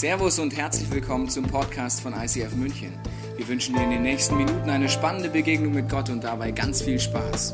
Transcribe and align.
Servus 0.00 0.38
und 0.38 0.56
herzlich 0.56 0.90
willkommen 0.90 1.28
zum 1.28 1.46
Podcast 1.46 2.00
von 2.00 2.14
ICF 2.14 2.54
München. 2.54 2.98
Wir 3.36 3.46
wünschen 3.46 3.74
dir 3.74 3.82
in 3.82 3.90
den 3.90 4.00
nächsten 4.00 4.34
Minuten 4.34 4.70
eine 4.70 4.88
spannende 4.88 5.28
Begegnung 5.28 5.74
mit 5.74 5.90
Gott 5.90 6.08
und 6.08 6.24
dabei 6.24 6.52
ganz 6.52 6.80
viel 6.80 6.98
Spaß. 6.98 7.52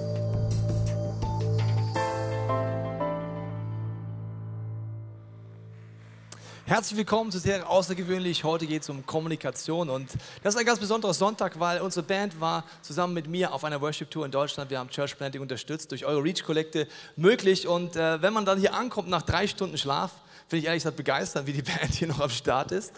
Herzlich 6.67 6.97
willkommen 6.97 7.33
zu 7.33 7.41
sehr 7.41 7.69
außergewöhnlich. 7.69 8.45
Heute 8.45 8.69
geht 8.69 8.83
es 8.83 8.91
um 8.91 9.05
Kommunikation 9.05 9.91
und 9.91 10.09
das 10.45 10.55
ist 10.55 10.61
ein 10.61 10.67
ganz 10.67 10.79
besonderer 10.79 11.15
Sonntag, 11.15 11.59
weil 11.59 11.81
unsere 11.81 12.07
Band 12.07 12.41
war 12.41 12.63
zusammen 12.81 13.15
mit 13.15 13.27
mir 13.27 13.53
auf 13.53 13.65
einer 13.65 13.81
Worship 13.81 14.09
Tour 14.09 14.25
in 14.25 14.31
Deutschland. 14.31 14.71
Wir 14.71 14.79
haben 14.79 14.91
Church 14.91 15.19
Planting 15.19 15.43
unterstützt 15.43 15.91
durch 15.91 16.05
eure 16.05 16.23
Reach 16.23 16.45
Kollekte 16.45 16.87
möglich 17.17 17.67
und 17.67 17.97
äh, 17.97 18.23
wenn 18.23 18.33
man 18.33 18.45
dann 18.45 18.61
hier 18.61 18.73
ankommt 18.73 19.09
nach 19.09 19.23
drei 19.23 19.49
Stunden 19.49 19.77
Schlaf, 19.77 20.13
finde 20.49 20.61
ich 20.61 20.65
ehrlich 20.67 20.83
gesagt 20.83 20.97
begeistert, 20.97 21.47
wie 21.47 21.53
die 21.53 21.63
Band 21.63 21.93
hier 21.95 22.09
noch 22.09 22.21
am 22.21 22.31
Start 22.31 22.73
ist. 22.73 22.93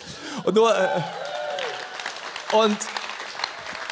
Und 0.44 0.54
nur 0.54 0.76
äh, 0.76 1.00
und 2.52 2.78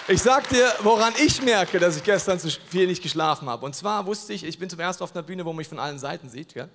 ich 0.08 0.22
sag 0.22 0.48
dir, 0.48 0.72
woran 0.82 1.12
ich 1.18 1.42
merke, 1.42 1.78
dass 1.78 1.96
ich 1.96 2.02
gestern 2.02 2.38
zu 2.38 2.48
viel 2.48 2.86
nicht 2.86 3.02
geschlafen 3.02 3.48
habe. 3.48 3.66
Und 3.66 3.74
zwar 3.74 4.06
wusste 4.06 4.32
ich, 4.32 4.44
ich 4.44 4.58
bin 4.58 4.70
zum 4.70 4.80
ersten 4.80 5.02
auf 5.02 5.14
einer 5.14 5.22
Bühne, 5.22 5.44
wo 5.44 5.50
man 5.50 5.56
mich 5.56 5.68
von 5.68 5.78
allen 5.78 5.98
Seiten 5.98 6.28
sieht. 6.28 6.54
Gell? 6.54 6.68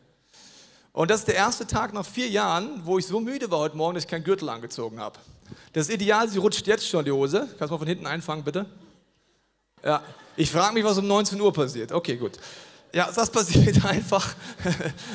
Und 0.92 1.10
das 1.10 1.22
ist 1.22 1.28
der 1.28 1.36
erste 1.36 1.66
Tag 1.66 1.94
nach 1.94 2.06
vier 2.06 2.28
Jahren, 2.28 2.82
wo 2.84 3.00
ich 3.00 3.08
so 3.08 3.20
müde 3.20 3.50
war 3.50 3.60
heute 3.60 3.78
Morgen, 3.78 3.96
dass 3.96 4.04
ich 4.04 4.10
keinen 4.10 4.26
Gürtel 4.26 4.50
angezogen 4.50 5.00
habe. 5.00 5.18
Das 5.74 5.88
ist 5.88 5.94
ideal, 5.94 6.28
sie 6.28 6.38
rutscht 6.40 6.68
jetzt 6.68 6.88
schon 6.88 7.06
die 7.06 7.12
Hose. 7.12 7.48
Kannst 7.58 7.72
du 7.72 7.76
mal 7.76 7.78
von 7.78 7.88
hinten 7.88 8.06
einfangen, 8.06 8.44
bitte? 8.44 8.66
Ja, 9.84 10.04
ich 10.36 10.52
frage 10.52 10.74
mich, 10.74 10.84
was 10.84 10.98
um 10.98 11.08
19 11.08 11.40
Uhr 11.40 11.54
passiert. 11.54 11.92
Okay, 11.92 12.18
gut. 12.18 12.38
Ja, 12.94 13.10
das 13.12 13.30
passiert 13.30 13.84
einfach, 13.86 14.36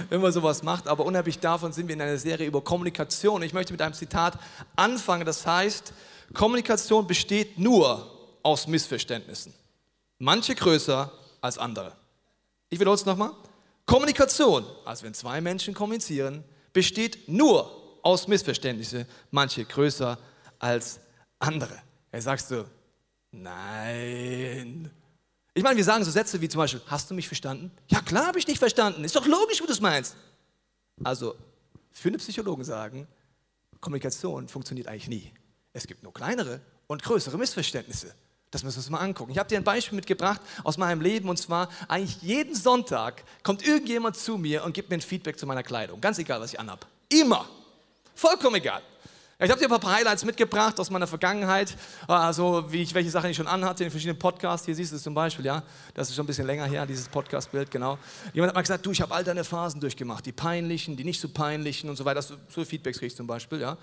wenn 0.08 0.20
man 0.20 0.32
sowas 0.32 0.62
macht. 0.62 0.88
Aber 0.88 1.04
unabhängig 1.04 1.38
davon 1.38 1.72
sind 1.72 1.88
wir 1.88 1.94
in 1.94 2.00
einer 2.00 2.18
Serie 2.18 2.46
über 2.46 2.62
Kommunikation. 2.62 3.42
Ich 3.42 3.52
möchte 3.52 3.72
mit 3.72 3.82
einem 3.82 3.94
Zitat 3.94 4.38
anfangen. 4.76 5.26
Das 5.26 5.46
heißt, 5.46 5.92
Kommunikation 6.32 7.06
besteht 7.06 7.58
nur 7.58 8.10
aus 8.42 8.66
Missverständnissen. 8.66 9.52
Manche 10.18 10.54
größer 10.54 11.12
als 11.40 11.58
andere. 11.58 11.92
Ich 12.70 12.80
wiederhole 12.80 12.98
es 12.98 13.04
nochmal. 13.04 13.32
Kommunikation, 13.84 14.64
also 14.84 15.04
wenn 15.04 15.14
zwei 15.14 15.40
Menschen 15.40 15.74
kommunizieren, 15.74 16.42
besteht 16.72 17.28
nur 17.28 18.00
aus 18.02 18.26
Missverständnissen, 18.26 19.06
manche 19.30 19.64
größer 19.64 20.18
als 20.58 20.98
andere. 21.38 21.78
Jetzt 22.12 22.24
sagst 22.24 22.50
du, 22.50 22.64
nein. 23.30 24.90
Ich 25.56 25.62
meine, 25.62 25.78
wir 25.78 25.84
sagen 25.84 26.04
so 26.04 26.10
Sätze 26.10 26.38
wie 26.42 26.50
zum 26.50 26.58
Beispiel, 26.58 26.82
hast 26.86 27.10
du 27.10 27.14
mich 27.14 27.28
verstanden? 27.28 27.70
Ja 27.88 28.02
klar 28.02 28.26
habe 28.26 28.38
ich 28.38 28.44
dich 28.44 28.58
verstanden, 28.58 29.04
ist 29.04 29.16
doch 29.16 29.24
logisch, 29.24 29.62
wie 29.62 29.66
du 29.66 29.72
es 29.72 29.80
meinst. 29.80 30.14
Also, 31.02 31.34
viele 31.92 32.18
Psychologen 32.18 32.62
sagen, 32.62 33.08
Kommunikation 33.80 34.48
funktioniert 34.48 34.86
eigentlich 34.86 35.08
nie. 35.08 35.32
Es 35.72 35.86
gibt 35.86 36.02
nur 36.02 36.12
kleinere 36.12 36.60
und 36.88 37.02
größere 37.02 37.38
Missverständnisse. 37.38 38.14
Das 38.50 38.64
müssen 38.64 38.76
wir 38.76 38.80
uns 38.80 38.90
mal 38.90 38.98
angucken. 38.98 39.32
Ich 39.32 39.38
habe 39.38 39.48
dir 39.48 39.56
ein 39.56 39.64
Beispiel 39.64 39.96
mitgebracht 39.96 40.42
aus 40.62 40.76
meinem 40.76 41.00
Leben 41.00 41.30
und 41.30 41.38
zwar 41.38 41.70
eigentlich 41.88 42.20
jeden 42.20 42.54
Sonntag 42.54 43.24
kommt 43.42 43.66
irgendjemand 43.66 44.18
zu 44.18 44.36
mir 44.36 44.62
und 44.62 44.74
gibt 44.74 44.90
mir 44.90 44.98
ein 44.98 45.00
Feedback 45.00 45.38
zu 45.38 45.46
meiner 45.46 45.62
Kleidung. 45.62 46.02
Ganz 46.02 46.18
egal, 46.18 46.38
was 46.38 46.52
ich 46.52 46.60
anhab. 46.60 46.86
Immer. 47.08 47.48
Vollkommen 48.14 48.56
egal. 48.56 48.82
Ich 49.38 49.50
habe 49.50 49.60
dir 49.60 49.70
ein 49.70 49.80
paar 49.80 49.94
Highlights 49.94 50.24
mitgebracht 50.24 50.80
aus 50.80 50.88
meiner 50.88 51.06
Vergangenheit, 51.06 51.76
also 52.08 52.72
wie 52.72 52.80
ich 52.80 52.94
welche 52.94 53.10
Sachen 53.10 53.28
ich 53.28 53.36
schon 53.36 53.46
anhatte 53.46 53.84
in 53.84 53.90
verschiedenen 53.90 54.18
Podcasts. 54.18 54.64
Hier 54.64 54.74
siehst 54.74 54.92
du 54.92 54.96
es 54.96 55.02
zum 55.02 55.12
Beispiel, 55.12 55.44
ja, 55.44 55.62
das 55.92 56.08
ist 56.08 56.16
schon 56.16 56.24
ein 56.24 56.26
bisschen 56.26 56.46
länger 56.46 56.64
her, 56.64 56.86
dieses 56.86 57.06
Podcast-Bild, 57.06 57.70
genau. 57.70 57.98
Jemand 58.32 58.48
hat 58.48 58.54
mal 58.54 58.62
gesagt, 58.62 58.86
du, 58.86 58.92
ich 58.92 59.02
habe 59.02 59.14
all 59.14 59.24
deine 59.24 59.44
Phasen 59.44 59.78
durchgemacht, 59.78 60.24
die 60.24 60.32
peinlichen, 60.32 60.96
die 60.96 61.04
nicht 61.04 61.20
so 61.20 61.28
peinlichen 61.28 61.90
und 61.90 61.96
so 61.96 62.06
weiter. 62.06 62.22
So 62.22 62.64
Feedbacks 62.64 62.98
kriegst 62.98 63.16
du 63.16 63.18
zum 63.18 63.26
Beispiel, 63.26 63.60
ja. 63.60 63.76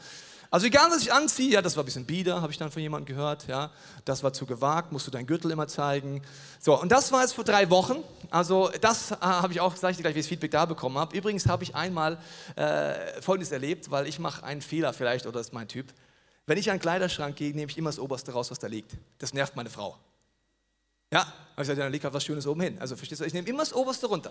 Also 0.53 0.67
egal, 0.67 0.91
was 0.91 1.01
ich 1.01 1.11
anziehe, 1.11 1.49
ja, 1.49 1.63
das 1.63 1.75
war 1.77 1.81
ein 1.81 1.87
bisschen 1.87 2.05
bieder, 2.05 2.39
habe 2.43 2.51
ich 2.51 2.59
dann 2.59 2.69
von 2.69 2.79
jemandem 2.79 3.15
gehört, 3.15 3.47
ja, 3.47 3.71
das 4.05 4.21
war 4.21 4.33
zu 4.33 4.45
gewagt, 4.45 4.91
musst 4.91 5.07
du 5.07 5.09
deinen 5.09 5.25
Gürtel 5.25 5.49
immer 5.49 5.67
zeigen. 5.67 6.21
So, 6.59 6.79
und 6.79 6.91
das 6.91 7.11
war 7.11 7.21
jetzt 7.21 7.33
vor 7.33 7.43
drei 7.43 7.71
Wochen, 7.71 8.03
also 8.29 8.69
das 8.79 9.09
äh, 9.09 9.15
habe 9.19 9.51
ich 9.51 9.59
auch, 9.59 9.75
sage 9.75 9.97
gleich, 9.97 10.13
wie 10.13 10.19
ich 10.19 10.25
das 10.25 10.29
Feedback 10.29 10.51
da 10.51 10.65
bekommen 10.65 10.99
habe. 10.99 11.17
Übrigens 11.17 11.47
habe 11.47 11.63
ich 11.63 11.73
einmal 11.73 12.19
äh, 12.55 13.19
Folgendes 13.19 13.51
erlebt, 13.51 13.89
weil 13.89 14.05
ich 14.05 14.19
mache 14.19 14.43
einen 14.43 14.61
Fehler 14.61 14.93
vielleicht, 14.93 15.25
oder 15.25 15.39
das 15.39 15.47
ist 15.47 15.53
mein 15.53 15.67
Typ. 15.67 15.87
Wenn 16.45 16.59
ich 16.59 16.69
an 16.69 16.77
den 16.77 16.83
Kleiderschrank 16.83 17.35
gehe, 17.35 17.55
nehme 17.55 17.71
ich 17.71 17.77
immer 17.79 17.89
das 17.89 17.97
Oberste 17.97 18.31
raus, 18.31 18.51
was 18.51 18.59
da 18.59 18.67
liegt. 18.67 18.91
Das 19.17 19.33
nervt 19.33 19.55
meine 19.55 19.71
Frau. 19.71 19.97
Ja, 21.11 21.21
habe 21.21 21.33
ich 21.53 21.61
gesagt, 21.61 21.79
dann 21.79 21.91
liegt 21.91 22.03
halt 22.03 22.13
was 22.13 22.23
Schönes 22.23 22.45
oben 22.45 22.61
hin. 22.61 22.77
Also 22.79 22.95
verstehst 22.95 23.21
du, 23.21 23.25
ich 23.25 23.33
nehme 23.33 23.49
immer 23.49 23.63
das 23.63 23.73
Oberste 23.73 24.05
runter. 24.05 24.29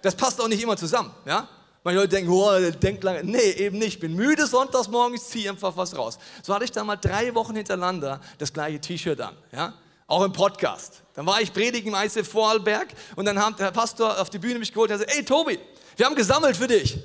Das 0.00 0.16
passt 0.16 0.40
auch 0.40 0.48
nicht 0.48 0.62
immer 0.62 0.78
zusammen, 0.78 1.10
ja. 1.26 1.46
Manche 1.84 2.00
Leute 2.00 2.16
denken, 2.16 2.30
oh, 2.30 2.50
der 2.50 2.70
denkt 2.70 3.04
lange. 3.04 3.22
Nee, 3.22 3.50
eben 3.52 3.78
nicht. 3.78 3.94
Ich 3.94 4.00
bin 4.00 4.14
müde 4.14 4.46
sonntags 4.46 4.88
morgens, 4.88 5.28
ziehe 5.28 5.50
einfach 5.50 5.76
was 5.76 5.94
raus. 5.94 6.18
So 6.42 6.54
hatte 6.54 6.64
ich 6.64 6.72
dann 6.72 6.86
mal 6.86 6.96
drei 6.96 7.34
Wochen 7.34 7.54
hintereinander 7.54 8.20
das 8.38 8.50
gleiche 8.50 8.80
T-Shirt 8.80 9.20
an. 9.20 9.36
Ja? 9.52 9.74
Auch 10.06 10.24
im 10.24 10.32
Podcast. 10.32 11.02
Dann 11.14 11.26
war 11.26 11.42
ich 11.42 11.52
predigen 11.52 11.92
im 11.92 12.00
ICF 12.02 12.26
Vorarlberg 12.26 12.88
und 13.16 13.26
dann 13.26 13.38
hat 13.38 13.60
der 13.60 13.70
Pastor 13.70 14.18
auf 14.18 14.30
die 14.30 14.38
Bühne 14.38 14.58
mich 14.58 14.72
geholt 14.72 14.90
und 14.90 14.98
hat 14.98 15.06
gesagt, 15.06 15.18
ey 15.18 15.24
Tobi, 15.26 15.58
wir 15.96 16.06
haben 16.06 16.14
gesammelt 16.14 16.56
für 16.56 16.66
dich. 16.66 16.96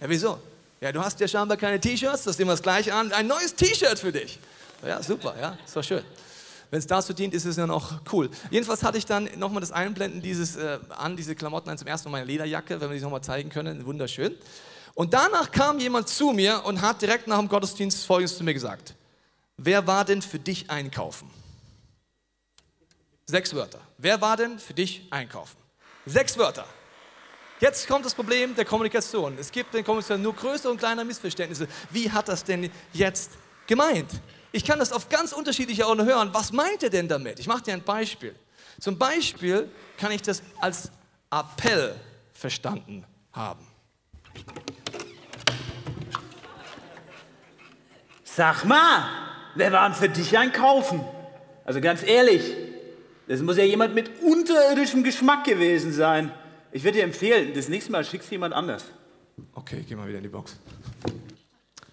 Ja, 0.00 0.08
wieso? 0.08 0.38
Ja, 0.80 0.90
du 0.90 1.00
hast 1.00 1.20
ja 1.20 1.28
scheinbar 1.28 1.56
keine 1.56 1.80
T-Shirts, 1.80 2.24
das 2.24 2.34
ist 2.34 2.40
immer 2.40 2.52
das 2.52 2.62
gleiche 2.62 2.92
an. 2.92 3.12
Ein 3.12 3.28
neues 3.28 3.54
T-Shirt 3.54 4.00
für 4.00 4.10
dich. 4.10 4.40
Ja, 4.84 5.00
super, 5.00 5.34
ja, 5.40 5.56
das 5.64 5.76
war 5.76 5.82
schön. 5.84 6.02
Wenn 6.74 6.80
es 6.80 6.88
dazu 6.88 7.12
dient, 7.12 7.34
ist 7.34 7.44
es 7.44 7.56
ja 7.56 7.68
noch 7.68 8.00
cool. 8.12 8.28
Jedenfalls 8.50 8.82
hatte 8.82 8.98
ich 8.98 9.06
dann 9.06 9.28
nochmal 9.36 9.60
das 9.60 9.70
Einblenden 9.70 10.20
dieses, 10.22 10.56
äh, 10.56 10.80
an, 10.88 11.16
diese 11.16 11.36
Klamotten 11.36 11.70
an, 11.70 11.78
zum 11.78 11.86
ersten 11.86 12.10
Mal 12.10 12.18
meine 12.18 12.26
Lederjacke, 12.26 12.80
wenn 12.80 12.90
wir 12.90 12.96
die 12.96 13.00
nochmal 13.04 13.22
zeigen 13.22 13.48
können, 13.48 13.86
wunderschön. 13.86 14.34
Und 14.94 15.14
danach 15.14 15.52
kam 15.52 15.78
jemand 15.78 16.08
zu 16.08 16.32
mir 16.32 16.64
und 16.64 16.82
hat 16.82 17.00
direkt 17.00 17.28
nach 17.28 17.38
dem 17.38 17.46
Gottesdienst 17.46 18.04
Folgendes 18.04 18.36
zu 18.36 18.42
mir 18.42 18.54
gesagt. 18.54 18.96
Wer 19.56 19.86
war 19.86 20.04
denn 20.04 20.20
für 20.20 20.40
dich 20.40 20.68
einkaufen? 20.68 21.30
Sechs 23.26 23.54
Wörter. 23.54 23.78
Wer 23.98 24.20
war 24.20 24.36
denn 24.36 24.58
für 24.58 24.74
dich 24.74 25.06
einkaufen? 25.10 25.56
Sechs 26.06 26.36
Wörter. 26.36 26.66
Jetzt 27.60 27.86
kommt 27.86 28.04
das 28.04 28.16
Problem 28.16 28.56
der 28.56 28.64
Kommunikation. 28.64 29.38
Es 29.38 29.52
gibt 29.52 29.72
in 29.74 29.78
der 29.78 29.84
Kommunikation 29.84 30.22
nur 30.22 30.34
größere 30.34 30.72
und 30.72 30.78
kleinere 30.78 31.04
Missverständnisse. 31.04 31.68
Wie 31.90 32.10
hat 32.10 32.26
das 32.26 32.42
denn 32.42 32.68
jetzt 32.92 33.30
gemeint? 33.68 34.10
Ich 34.54 34.64
kann 34.64 34.78
das 34.78 34.92
auf 34.92 35.08
ganz 35.08 35.32
unterschiedliche 35.32 35.84
Art 35.84 36.00
hören. 36.00 36.30
Was 36.32 36.52
meint 36.52 36.84
er 36.84 36.88
denn 36.88 37.08
damit? 37.08 37.40
Ich 37.40 37.48
mache 37.48 37.64
dir 37.64 37.74
ein 37.74 37.82
Beispiel. 37.82 38.36
Zum 38.78 38.96
Beispiel 38.96 39.68
kann 39.98 40.12
ich 40.12 40.22
das 40.22 40.44
als 40.60 40.92
Appell 41.28 41.96
verstanden 42.32 43.04
haben. 43.32 43.66
Sag 48.22 48.64
mal, 48.64 49.08
wer 49.56 49.72
war 49.72 49.88
denn 49.88 49.98
für 49.98 50.08
dich 50.08 50.38
einkaufen? 50.38 51.04
Also 51.64 51.80
ganz 51.80 52.04
ehrlich, 52.04 52.54
das 53.26 53.40
muss 53.40 53.56
ja 53.56 53.64
jemand 53.64 53.96
mit 53.96 54.22
unterirdischem 54.22 55.02
Geschmack 55.02 55.42
gewesen 55.42 55.92
sein. 55.92 56.30
Ich 56.70 56.84
würde 56.84 56.98
dir 56.98 57.04
empfehlen, 57.04 57.54
das 57.54 57.68
nächste 57.68 57.90
Mal 57.90 58.04
schickst 58.04 58.30
du 58.30 58.36
jemand 58.36 58.54
anders. 58.54 58.84
Okay, 59.52 59.84
geh 59.88 59.96
mal 59.96 60.06
wieder 60.06 60.18
in 60.18 60.24
die 60.24 60.30
Box. 60.30 60.56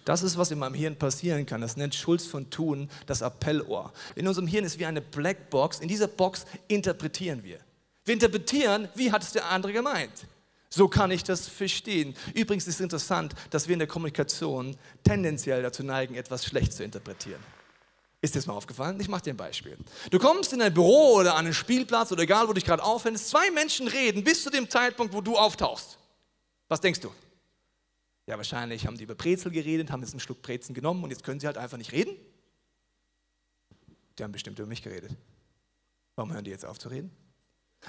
Das 0.04 0.22
ist, 0.22 0.36
was 0.36 0.50
in 0.50 0.58
meinem 0.58 0.74
Hirn 0.74 0.96
passieren 0.96 1.46
kann. 1.46 1.60
Das 1.60 1.76
nennt 1.76 1.94
Schulz 1.94 2.26
von 2.26 2.50
Thun 2.50 2.88
das 3.06 3.22
Appellohr. 3.22 3.92
In 4.16 4.26
unserem 4.26 4.48
Hirn 4.48 4.64
ist 4.64 4.78
wie 4.78 4.86
eine 4.86 5.00
Blackbox. 5.00 5.80
In 5.80 5.88
dieser 5.88 6.08
Box 6.08 6.44
interpretieren 6.66 7.44
wir. 7.44 7.58
Wir 8.04 8.14
interpretieren, 8.14 8.88
wie 8.94 9.12
hat 9.12 9.22
es 9.22 9.32
der 9.32 9.48
andere 9.48 9.72
gemeint. 9.72 10.26
So 10.68 10.88
kann 10.88 11.10
ich 11.10 11.22
das 11.22 11.48
verstehen. 11.48 12.16
Übrigens 12.34 12.66
ist 12.66 12.76
es 12.76 12.80
interessant, 12.80 13.34
dass 13.50 13.68
wir 13.68 13.74
in 13.74 13.78
der 13.78 13.88
Kommunikation 13.88 14.76
tendenziell 15.04 15.62
dazu 15.62 15.84
neigen, 15.84 16.14
etwas 16.14 16.46
schlecht 16.46 16.72
zu 16.72 16.82
interpretieren. 16.82 17.40
Ist 18.22 18.34
dir 18.34 18.38
das 18.38 18.46
mal 18.46 18.54
aufgefallen? 18.54 18.98
Ich 19.00 19.08
mache 19.08 19.22
dir 19.22 19.34
ein 19.34 19.36
Beispiel. 19.36 19.76
Du 20.10 20.18
kommst 20.18 20.52
in 20.52 20.62
ein 20.62 20.72
Büro 20.72 21.16
oder 21.16 21.34
an 21.34 21.44
einen 21.44 21.54
Spielplatz 21.54 22.10
oder 22.10 22.22
egal, 22.22 22.44
wo 22.44 22.48
du 22.48 22.54
dich 22.54 22.64
gerade 22.64 22.82
aufhältst. 22.82 23.28
Zwei 23.28 23.50
Menschen 23.50 23.86
reden 23.86 24.24
bis 24.24 24.42
zu 24.42 24.50
dem 24.50 24.70
Zeitpunkt, 24.70 25.12
wo 25.12 25.20
du 25.20 25.36
auftauchst. 25.36 25.98
Was 26.68 26.80
denkst 26.80 27.00
du? 27.00 27.12
Ja, 28.26 28.36
wahrscheinlich 28.36 28.86
haben 28.86 28.96
die 28.96 29.04
über 29.04 29.14
Brezel 29.14 29.50
geredet, 29.50 29.90
haben 29.90 30.00
jetzt 30.00 30.12
einen 30.12 30.20
Schluck 30.20 30.42
Brezen 30.42 30.74
genommen 30.74 31.02
und 31.02 31.10
jetzt 31.10 31.24
können 31.24 31.40
sie 31.40 31.46
halt 31.46 31.58
einfach 31.58 31.78
nicht 31.78 31.92
reden. 31.92 32.16
Die 34.18 34.22
haben 34.22 34.32
bestimmt 34.32 34.58
über 34.58 34.68
mich 34.68 34.82
geredet. 34.82 35.16
Warum 36.14 36.32
hören 36.32 36.44
die 36.44 36.50
jetzt 36.50 36.64
auf 36.64 36.78
zu 36.78 36.88
reden? 36.88 37.10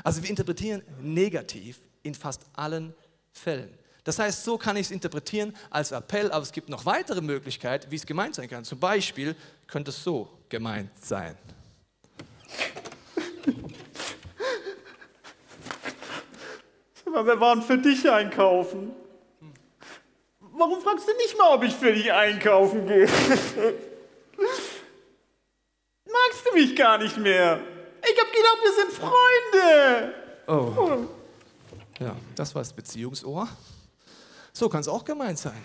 Also 0.04 0.24
wir 0.24 0.30
interpretieren 0.30 0.82
negativ 1.02 1.80
in 2.02 2.16
fast 2.16 2.46
allen 2.54 2.96
Fällen. 3.32 3.78
Das 4.04 4.20
heißt, 4.20 4.44
so 4.44 4.58
kann 4.58 4.76
ich 4.76 4.88
es 4.88 4.92
interpretieren 4.92 5.56
als 5.70 5.92
Appell, 5.92 6.32
aber 6.32 6.44
es 6.44 6.52
gibt 6.52 6.68
noch 6.68 6.86
weitere 6.86 7.22
Möglichkeiten, 7.22 7.90
wie 7.92 7.96
es 7.96 8.06
gemeint 8.06 8.36
sein 8.36 8.50
kann. 8.50 8.66
Zum 8.66 8.80
Beispiel 8.80 9.36
könnte 9.68 9.92
es 9.92 10.04
so 10.04 10.30
gemeint 10.50 10.90
sein. 11.00 11.38
Wir 17.06 17.40
waren 17.40 17.62
für 17.62 17.78
dich 17.78 18.10
einkaufen. 18.10 18.92
Warum 20.56 20.82
fragst 20.82 21.08
du 21.08 21.14
nicht 21.18 21.36
mal, 21.38 21.56
ob 21.56 21.64
ich 21.64 21.74
für 21.74 21.92
dich 21.92 22.12
einkaufen 22.12 22.86
gehe? 22.86 23.08
Magst 26.06 26.46
du 26.46 26.54
mich 26.54 26.76
gar 26.76 27.00
nicht 27.00 27.18
mehr? 27.18 27.60
Ich 28.04 28.20
hab 28.20 28.32
gedacht, 28.32 28.60
wir 28.62 28.74
sind 28.74 28.92
Freunde. 28.94 30.14
Oh. 30.48 31.08
Ja, 32.00 32.16
das 32.36 32.54
war 32.54 32.62
das 32.62 32.72
Beziehungsohr. 32.72 33.48
So 34.52 34.70
kann 34.70 34.82
es 34.82 34.88
auch 34.88 35.04
gemeint 35.04 35.40
sein. 35.40 35.60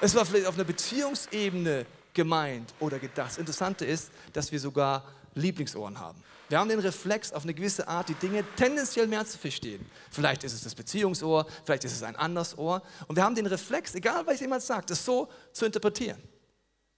Es 0.00 0.14
war 0.14 0.26
vielleicht 0.26 0.46
auf 0.46 0.56
einer 0.56 0.64
Beziehungsebene 0.64 1.86
gemeint 2.12 2.74
oder 2.80 2.98
gedacht. 2.98 3.30
Das 3.30 3.38
Interessante 3.38 3.86
ist, 3.86 4.10
dass 4.32 4.52
wir 4.52 4.60
sogar 4.60 5.04
Lieblingsohren 5.34 5.98
haben. 5.98 6.22
Wir 6.52 6.58
haben 6.58 6.68
den 6.68 6.80
Reflex, 6.80 7.32
auf 7.32 7.44
eine 7.44 7.54
gewisse 7.54 7.88
Art 7.88 8.10
die 8.10 8.14
Dinge 8.14 8.44
tendenziell 8.56 9.06
mehr 9.06 9.24
zu 9.24 9.38
verstehen. 9.38 9.86
Vielleicht 10.10 10.44
ist 10.44 10.52
es 10.52 10.62
das 10.62 10.74
Beziehungsohr, 10.74 11.46
vielleicht 11.64 11.84
ist 11.84 11.92
es 11.92 12.02
ein 12.02 12.14
anderes 12.14 12.58
Ohr. 12.58 12.82
Und 13.08 13.16
wir 13.16 13.24
haben 13.24 13.34
den 13.34 13.46
Reflex, 13.46 13.94
egal 13.94 14.26
was 14.26 14.38
jemand 14.38 14.62
sagt, 14.62 14.90
das 14.90 15.02
so 15.02 15.30
zu 15.54 15.64
interpretieren. 15.64 16.20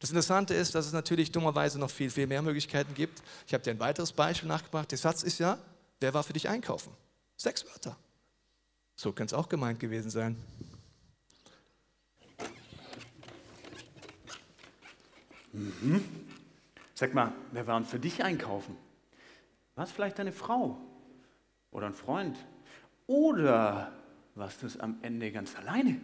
Das 0.01 0.11
Interessante 0.11 0.55
ist, 0.55 0.75
dass 0.75 0.87
es 0.87 0.93
natürlich 0.93 1.31
dummerweise 1.31 1.79
noch 1.79 1.89
viel, 1.89 2.11
viel 2.11 2.27
mehr 2.27 2.43
Möglichkeiten 2.43 2.95
gibt. 2.95 3.23
Ich 3.47 3.55
habe 3.55 3.63
dir 3.63 3.71
ein 3.71 3.79
weiteres 3.79 4.11
Beispiel 4.11 4.49
nachgebracht. 4.49 4.91
Der 4.91 4.99
Satz 4.99 5.23
ist 5.23 5.39
ja, 5.39 5.57
wer 6.01 6.13
war 6.13 6.25
für 6.25 6.33
dich 6.33 6.49
einkaufen? 6.49 6.93
Sechs 7.37 7.65
Wörter. 7.65 7.97
So 8.97 9.13
könnte 9.13 9.37
es 9.37 9.39
auch 9.41 9.49
gemeint 9.49 9.79
gewesen 9.79 10.11
sein. 10.11 10.37
Mhm. 15.53 16.05
Sag 16.93 17.15
mal, 17.15 17.33
wer 17.53 17.69
waren 17.69 17.85
für 17.85 18.01
dich 18.01 18.25
einkaufen? 18.25 18.77
War 19.75 19.85
es 19.85 19.91
vielleicht 19.91 20.19
deine 20.19 20.33
Frau 20.33 20.79
oder 21.71 21.87
ein 21.87 21.95
Freund? 21.95 22.37
Oder 23.07 23.93
warst 24.35 24.63
du 24.63 24.67
es 24.67 24.79
am 24.79 24.99
Ende 25.03 25.31
ganz 25.33 25.57
alleine? 25.57 26.01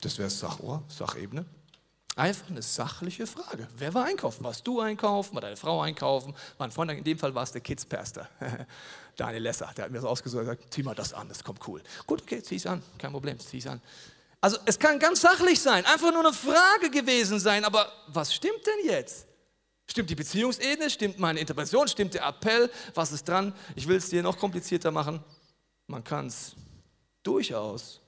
Das 0.00 0.18
wäre 0.18 0.30
Sachohr, 0.30 0.82
Sachebene. 0.88 1.44
Einfach 2.16 2.50
eine 2.50 2.60
sachliche 2.60 3.26
Frage. 3.26 3.68
Wer 3.76 3.94
war 3.94 4.04
einkaufen? 4.04 4.42
Warst 4.44 4.66
du 4.66 4.80
einkaufen? 4.80 5.34
War 5.34 5.42
deine 5.42 5.56
Frau 5.56 5.80
einkaufen? 5.80 6.34
War 6.58 6.66
ein 6.66 6.72
Freund? 6.72 6.90
In 6.90 7.04
dem 7.04 7.18
Fall 7.18 7.34
war 7.34 7.44
es 7.44 7.52
der 7.52 7.60
Kids-Pastor, 7.60 8.28
Daniel 9.16 9.42
Lesser. 9.42 9.70
Der 9.76 9.84
hat 9.84 9.92
mir 9.92 9.98
das 9.98 10.04
ausgesucht 10.04 10.40
und 10.40 10.46
gesagt, 10.48 10.74
zieh 10.74 10.82
mal 10.82 10.94
das 10.94 11.14
an, 11.14 11.28
das 11.28 11.44
kommt 11.44 11.66
cool. 11.68 11.82
Gut, 12.06 12.22
okay, 12.22 12.42
zieh 12.42 12.56
es 12.56 12.66
an, 12.66 12.82
kein 12.98 13.12
Problem, 13.12 13.38
zieh 13.38 13.58
es 13.58 13.66
an. 13.66 13.80
Also 14.40 14.58
es 14.66 14.78
kann 14.78 14.98
ganz 14.98 15.20
sachlich 15.20 15.60
sein, 15.60 15.86
einfach 15.86 16.10
nur 16.12 16.20
eine 16.20 16.32
Frage 16.32 16.90
gewesen 16.90 17.38
sein, 17.38 17.64
aber 17.64 17.92
was 18.08 18.34
stimmt 18.34 18.66
denn 18.66 18.90
jetzt? 18.90 19.26
Stimmt 19.90 20.08
die 20.08 20.14
Beziehungsebene? 20.14 20.88
Stimmt 20.88 21.18
meine 21.18 21.40
Interpretation? 21.40 21.88
Stimmt 21.88 22.14
der 22.14 22.24
Appell? 22.24 22.70
Was 22.94 23.10
ist 23.10 23.28
dran? 23.28 23.52
Ich 23.74 23.88
will 23.88 23.96
es 23.96 24.08
dir 24.08 24.22
noch 24.22 24.38
komplizierter 24.38 24.92
machen. 24.92 25.18
Man 25.88 26.04
kann 26.04 26.28
es 26.28 26.54
durchaus 27.24 28.00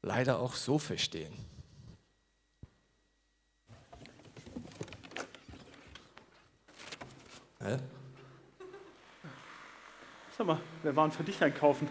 leider 0.00 0.38
auch 0.38 0.54
so 0.54 0.78
verstehen. 0.78 1.34
Hä? 7.60 7.76
Sag 10.38 10.46
mal, 10.46 10.60
wer 10.82 10.96
waren 10.96 11.12
für 11.12 11.22
dich 11.22 11.42
einkaufen? 11.42 11.86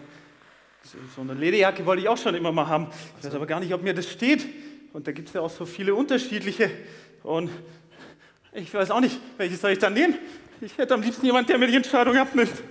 So 1.14 1.20
eine 1.20 1.34
Lederjacke 1.34 1.86
wollte 1.86 2.02
ich 2.02 2.08
auch 2.08 2.18
schon 2.18 2.34
immer 2.34 2.50
mal 2.50 2.66
haben. 2.66 2.88
Ich 3.20 3.24
weiß 3.24 3.34
aber 3.34 3.46
gar 3.46 3.60
nicht, 3.60 3.72
ob 3.72 3.80
mir 3.80 3.94
das 3.94 4.10
steht. 4.10 4.44
Und 4.92 5.06
da 5.06 5.12
gibt 5.12 5.28
es 5.28 5.34
ja 5.34 5.40
auch 5.40 5.50
so 5.50 5.64
viele 5.66 5.94
unterschiedliche. 5.94 6.68
Und 7.22 7.48
ich 8.54 8.72
weiß 8.72 8.90
auch 8.90 9.00
nicht, 9.00 9.20
welches 9.36 9.60
soll 9.60 9.72
ich 9.72 9.78
dann 9.78 9.92
nehmen? 9.94 10.18
Ich 10.60 10.78
hätte 10.78 10.94
am 10.94 11.02
liebsten 11.02 11.26
jemanden, 11.26 11.48
der 11.48 11.58
mir 11.58 11.66
die 11.66 11.76
Entscheidung 11.76 12.16
abnimmt. 12.16 12.62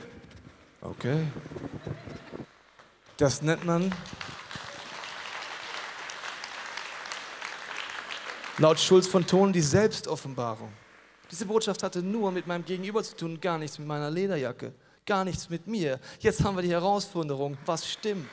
Okay. 0.82 1.28
Das 3.18 3.42
nennt 3.42 3.64
man 3.66 3.94
laut 8.58 8.80
Schulz 8.80 9.08
von 9.08 9.26
Thon 9.26 9.54
die 9.54 9.62
Selbstoffenbarung. 9.62 10.72
Diese 11.30 11.46
Botschaft 11.46 11.84
hatte 11.84 12.02
nur 12.02 12.32
mit 12.32 12.48
meinem 12.48 12.66
Gegenüber 12.66 13.04
zu 13.04 13.16
tun, 13.16 13.40
gar 13.40 13.58
nichts 13.58 13.78
mit 13.78 13.88
meiner 13.88 14.10
Lederjacke 14.10 14.74
gar 15.06 15.24
nichts 15.26 15.50
mit 15.50 15.68
mir. 15.68 16.00
Jetzt 16.20 16.44
haben 16.44 16.56
wir 16.56 16.62
die 16.62 16.72
Herausforderung, 16.72 17.58
was 17.66 17.90
stimmt? 17.90 18.30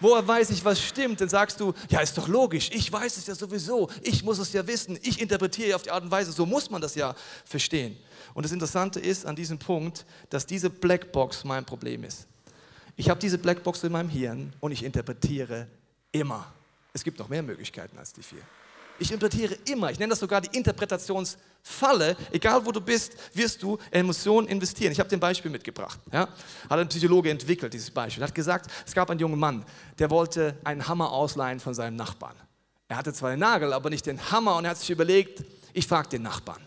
Woher 0.00 0.26
weiß 0.26 0.50
ich, 0.50 0.64
was 0.64 0.80
stimmt? 0.80 1.20
Dann 1.20 1.28
sagst 1.28 1.60
du, 1.60 1.72
ja, 1.88 2.00
ist 2.00 2.18
doch 2.18 2.28
logisch, 2.28 2.70
ich 2.72 2.92
weiß 2.92 3.16
es 3.16 3.26
ja 3.26 3.34
sowieso, 3.34 3.88
ich 4.02 4.22
muss 4.22 4.38
es 4.38 4.52
ja 4.52 4.66
wissen, 4.66 4.98
ich 5.02 5.20
interpretiere 5.20 5.76
auf 5.76 5.82
die 5.82 5.90
Art 5.90 6.02
und 6.02 6.10
Weise, 6.10 6.32
so 6.32 6.44
muss 6.44 6.70
man 6.70 6.80
das 6.82 6.94
ja 6.94 7.14
verstehen. 7.44 7.96
Und 8.34 8.44
das 8.44 8.52
Interessante 8.52 8.98
ist 8.98 9.24
an 9.24 9.36
diesem 9.36 9.58
Punkt, 9.58 10.04
dass 10.30 10.46
diese 10.46 10.68
Blackbox 10.68 11.44
mein 11.44 11.64
Problem 11.64 12.04
ist. 12.04 12.26
Ich 12.96 13.08
habe 13.08 13.20
diese 13.20 13.38
Blackbox 13.38 13.84
in 13.84 13.92
meinem 13.92 14.08
Hirn 14.08 14.52
und 14.60 14.72
ich 14.72 14.84
interpretiere 14.84 15.68
immer. 16.12 16.52
Es 16.92 17.02
gibt 17.02 17.18
noch 17.18 17.28
mehr 17.28 17.42
Möglichkeiten 17.42 17.98
als 17.98 18.12
die 18.12 18.22
vier. 18.22 18.42
Ich 18.98 19.10
interpretiere 19.10 19.54
immer, 19.68 19.90
ich 19.90 19.98
nenne 19.98 20.10
das 20.10 20.20
sogar 20.20 20.40
die 20.40 20.56
Interpretationsfalle. 20.56 22.16
Egal 22.30 22.64
wo 22.64 22.70
du 22.70 22.80
bist, 22.80 23.14
wirst 23.34 23.62
du 23.62 23.76
Emotionen 23.90 24.46
investieren. 24.46 24.92
Ich 24.92 25.00
habe 25.00 25.08
den 25.08 25.18
Beispiel 25.18 25.50
mitgebracht. 25.50 25.98
Ja? 26.12 26.28
Hat 26.70 26.78
ein 26.78 26.88
Psychologe 26.88 27.30
entwickelt, 27.30 27.74
dieses 27.74 27.90
Beispiel. 27.90 28.22
Er 28.22 28.28
hat 28.28 28.34
gesagt, 28.34 28.70
es 28.86 28.94
gab 28.94 29.10
einen 29.10 29.18
jungen 29.18 29.38
Mann, 29.38 29.64
der 29.98 30.10
wollte 30.10 30.56
einen 30.62 30.86
Hammer 30.86 31.10
ausleihen 31.10 31.58
von 31.58 31.74
seinem 31.74 31.96
Nachbarn. 31.96 32.36
Er 32.86 32.96
hatte 32.96 33.12
zwar 33.12 33.30
den 33.30 33.40
Nagel, 33.40 33.72
aber 33.72 33.90
nicht 33.90 34.06
den 34.06 34.30
Hammer 34.30 34.56
und 34.56 34.64
er 34.64 34.70
hat 34.70 34.78
sich 34.78 34.90
überlegt, 34.90 35.42
ich 35.72 35.86
frage 35.86 36.10
den 36.10 36.22
Nachbarn. 36.22 36.62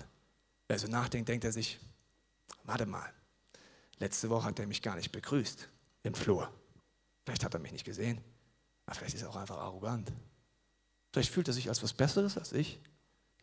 Wer 0.68 0.78
so 0.80 0.88
nachdenkt, 0.88 1.30
denkt 1.30 1.46
er 1.46 1.54
sich, 1.54 1.80
warte 2.64 2.86
mal, 2.86 3.10
letzte 4.00 4.30
Woche 4.30 4.46
hat 4.46 4.60
er 4.60 4.68
mich 4.68 4.82
gar 4.82 4.96
nicht 4.96 5.14
begrüßt 5.14 5.70
im 6.04 6.14
Flur. 6.14 6.52
Vielleicht 7.24 7.46
hat 7.46 7.54
er 7.54 7.62
mich 7.62 7.72
nicht 7.72 7.86
gesehen, 7.86 8.20
aber 8.86 8.96
vielleicht 8.96 9.16
ist 9.16 9.22
er 9.22 9.30
auch 9.30 9.38
einfach 9.38 9.58
arrogant. 9.58 10.12
Vielleicht 11.18 11.34
fühlt 11.34 11.48
er 11.48 11.54
sich 11.56 11.68
als 11.68 11.82
was 11.82 11.94
Besseres 11.94 12.38
als 12.38 12.52
ich. 12.52 12.80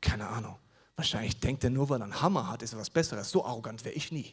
Keine 0.00 0.28
Ahnung. 0.28 0.56
Wahrscheinlich 0.94 1.40
denkt 1.40 1.64
er 1.64 1.70
nur, 1.70 1.88
weil 1.88 2.00
er 2.00 2.04
einen 2.04 2.22
Hammer 2.22 2.48
hat, 2.48 2.62
ist 2.62 2.72
er 2.72 2.78
was 2.78 2.88
Besseres. 2.88 3.28
So 3.28 3.44
arrogant 3.44 3.84
wäre 3.84 3.96
ich 3.96 4.12
nie. 4.12 4.32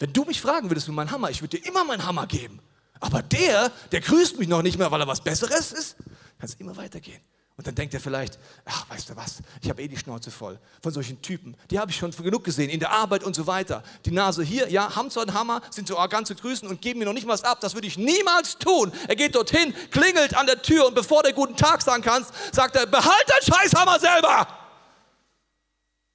Wenn 0.00 0.12
du 0.12 0.24
mich 0.24 0.40
fragen 0.40 0.68
würdest 0.68 0.88
mit 0.88 0.96
meinem 0.96 1.12
Hammer, 1.12 1.30
ich 1.30 1.42
würde 1.42 1.60
dir 1.60 1.68
immer 1.68 1.84
meinen 1.84 2.04
Hammer 2.04 2.26
geben. 2.26 2.58
Aber 2.98 3.22
der, 3.22 3.70
der 3.92 4.00
grüßt 4.00 4.40
mich 4.40 4.48
noch 4.48 4.62
nicht 4.62 4.78
mehr, 4.78 4.90
weil 4.90 5.00
er 5.00 5.06
was 5.06 5.22
Besseres 5.22 5.70
ist, 5.70 5.96
kann 6.40 6.48
es 6.48 6.54
immer 6.54 6.76
weitergehen. 6.76 7.20
Und 7.56 7.66
dann 7.66 7.74
denkt 7.74 7.94
er 7.94 8.00
vielleicht, 8.00 8.38
ach, 8.66 8.88
weißt 8.90 9.08
du 9.08 9.16
was, 9.16 9.38
ich 9.62 9.70
habe 9.70 9.80
eh 9.80 9.88
die 9.88 9.96
Schnauze 9.96 10.30
voll 10.30 10.58
von 10.82 10.92
solchen 10.92 11.22
Typen. 11.22 11.56
Die 11.70 11.78
habe 11.78 11.90
ich 11.90 11.96
schon 11.96 12.10
genug 12.10 12.44
gesehen, 12.44 12.68
in 12.68 12.80
der 12.80 12.90
Arbeit 12.90 13.24
und 13.24 13.34
so 13.34 13.46
weiter. 13.46 13.82
Die 14.04 14.10
Nase 14.10 14.42
hier, 14.42 14.70
ja, 14.70 14.94
haben 14.94 15.10
zwar 15.10 15.22
einen 15.22 15.32
Hammer, 15.32 15.62
sind 15.70 15.88
so 15.88 15.96
arrogant 15.96 16.26
zu 16.26 16.34
grüßen 16.34 16.68
und 16.68 16.82
geben 16.82 16.98
mir 16.98 17.06
noch 17.06 17.14
nicht 17.14 17.26
mal 17.26 17.32
was 17.32 17.44
ab. 17.44 17.60
Das 17.62 17.72
würde 17.72 17.86
ich 17.86 17.96
niemals 17.96 18.58
tun. 18.58 18.92
Er 19.08 19.16
geht 19.16 19.34
dorthin, 19.34 19.72
klingelt 19.90 20.36
an 20.36 20.46
der 20.46 20.60
Tür 20.60 20.86
und 20.86 20.94
bevor 20.94 21.22
der 21.22 21.32
guten 21.32 21.56
Tag 21.56 21.80
sagen 21.80 22.02
kannst, 22.02 22.30
sagt 22.52 22.76
er, 22.76 22.84
behalt 22.84 23.24
deinen 23.26 23.54
Scheißhammer 23.54 24.00
selber. 24.00 24.46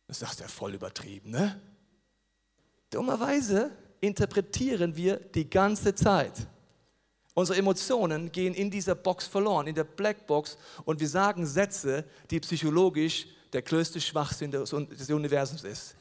Das 0.08 0.20
sagt 0.20 0.42
er 0.42 0.50
voll 0.50 0.76
übertrieben, 0.76 1.32
ne? 1.32 1.60
Dummerweise 2.92 3.72
interpretieren 4.00 4.96
wir 4.96 5.16
die 5.16 5.50
ganze 5.50 5.96
Zeit. 5.96 6.34
Unsere 7.34 7.58
Emotionen 7.58 8.32
gehen 8.32 8.54
in 8.54 8.70
dieser 8.70 8.96
Box 8.96 9.26
verloren, 9.26 9.68
in 9.68 9.76
der 9.76 9.86
Blackbox, 9.86 10.58
und 10.84 11.00
wir 11.00 11.08
sagen 11.08 11.46
Sätze, 11.46 12.04
die 12.30 12.40
psychologisch 12.40 13.28
der 13.54 13.62
größte 13.62 14.02
Schwachsinn 14.02 14.52
des 14.52 15.10
Universums 15.10 15.64
ist. 15.64 15.96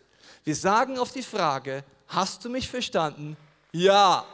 Wir 0.45 0.57
sagen 0.57 0.99
auf 0.99 1.13
die 1.13 1.23
Frage, 1.23 1.85
hast 2.09 2.45
du 2.45 2.49
mich 2.49 2.69
verstanden? 2.69 3.37
Ja. 3.73 4.25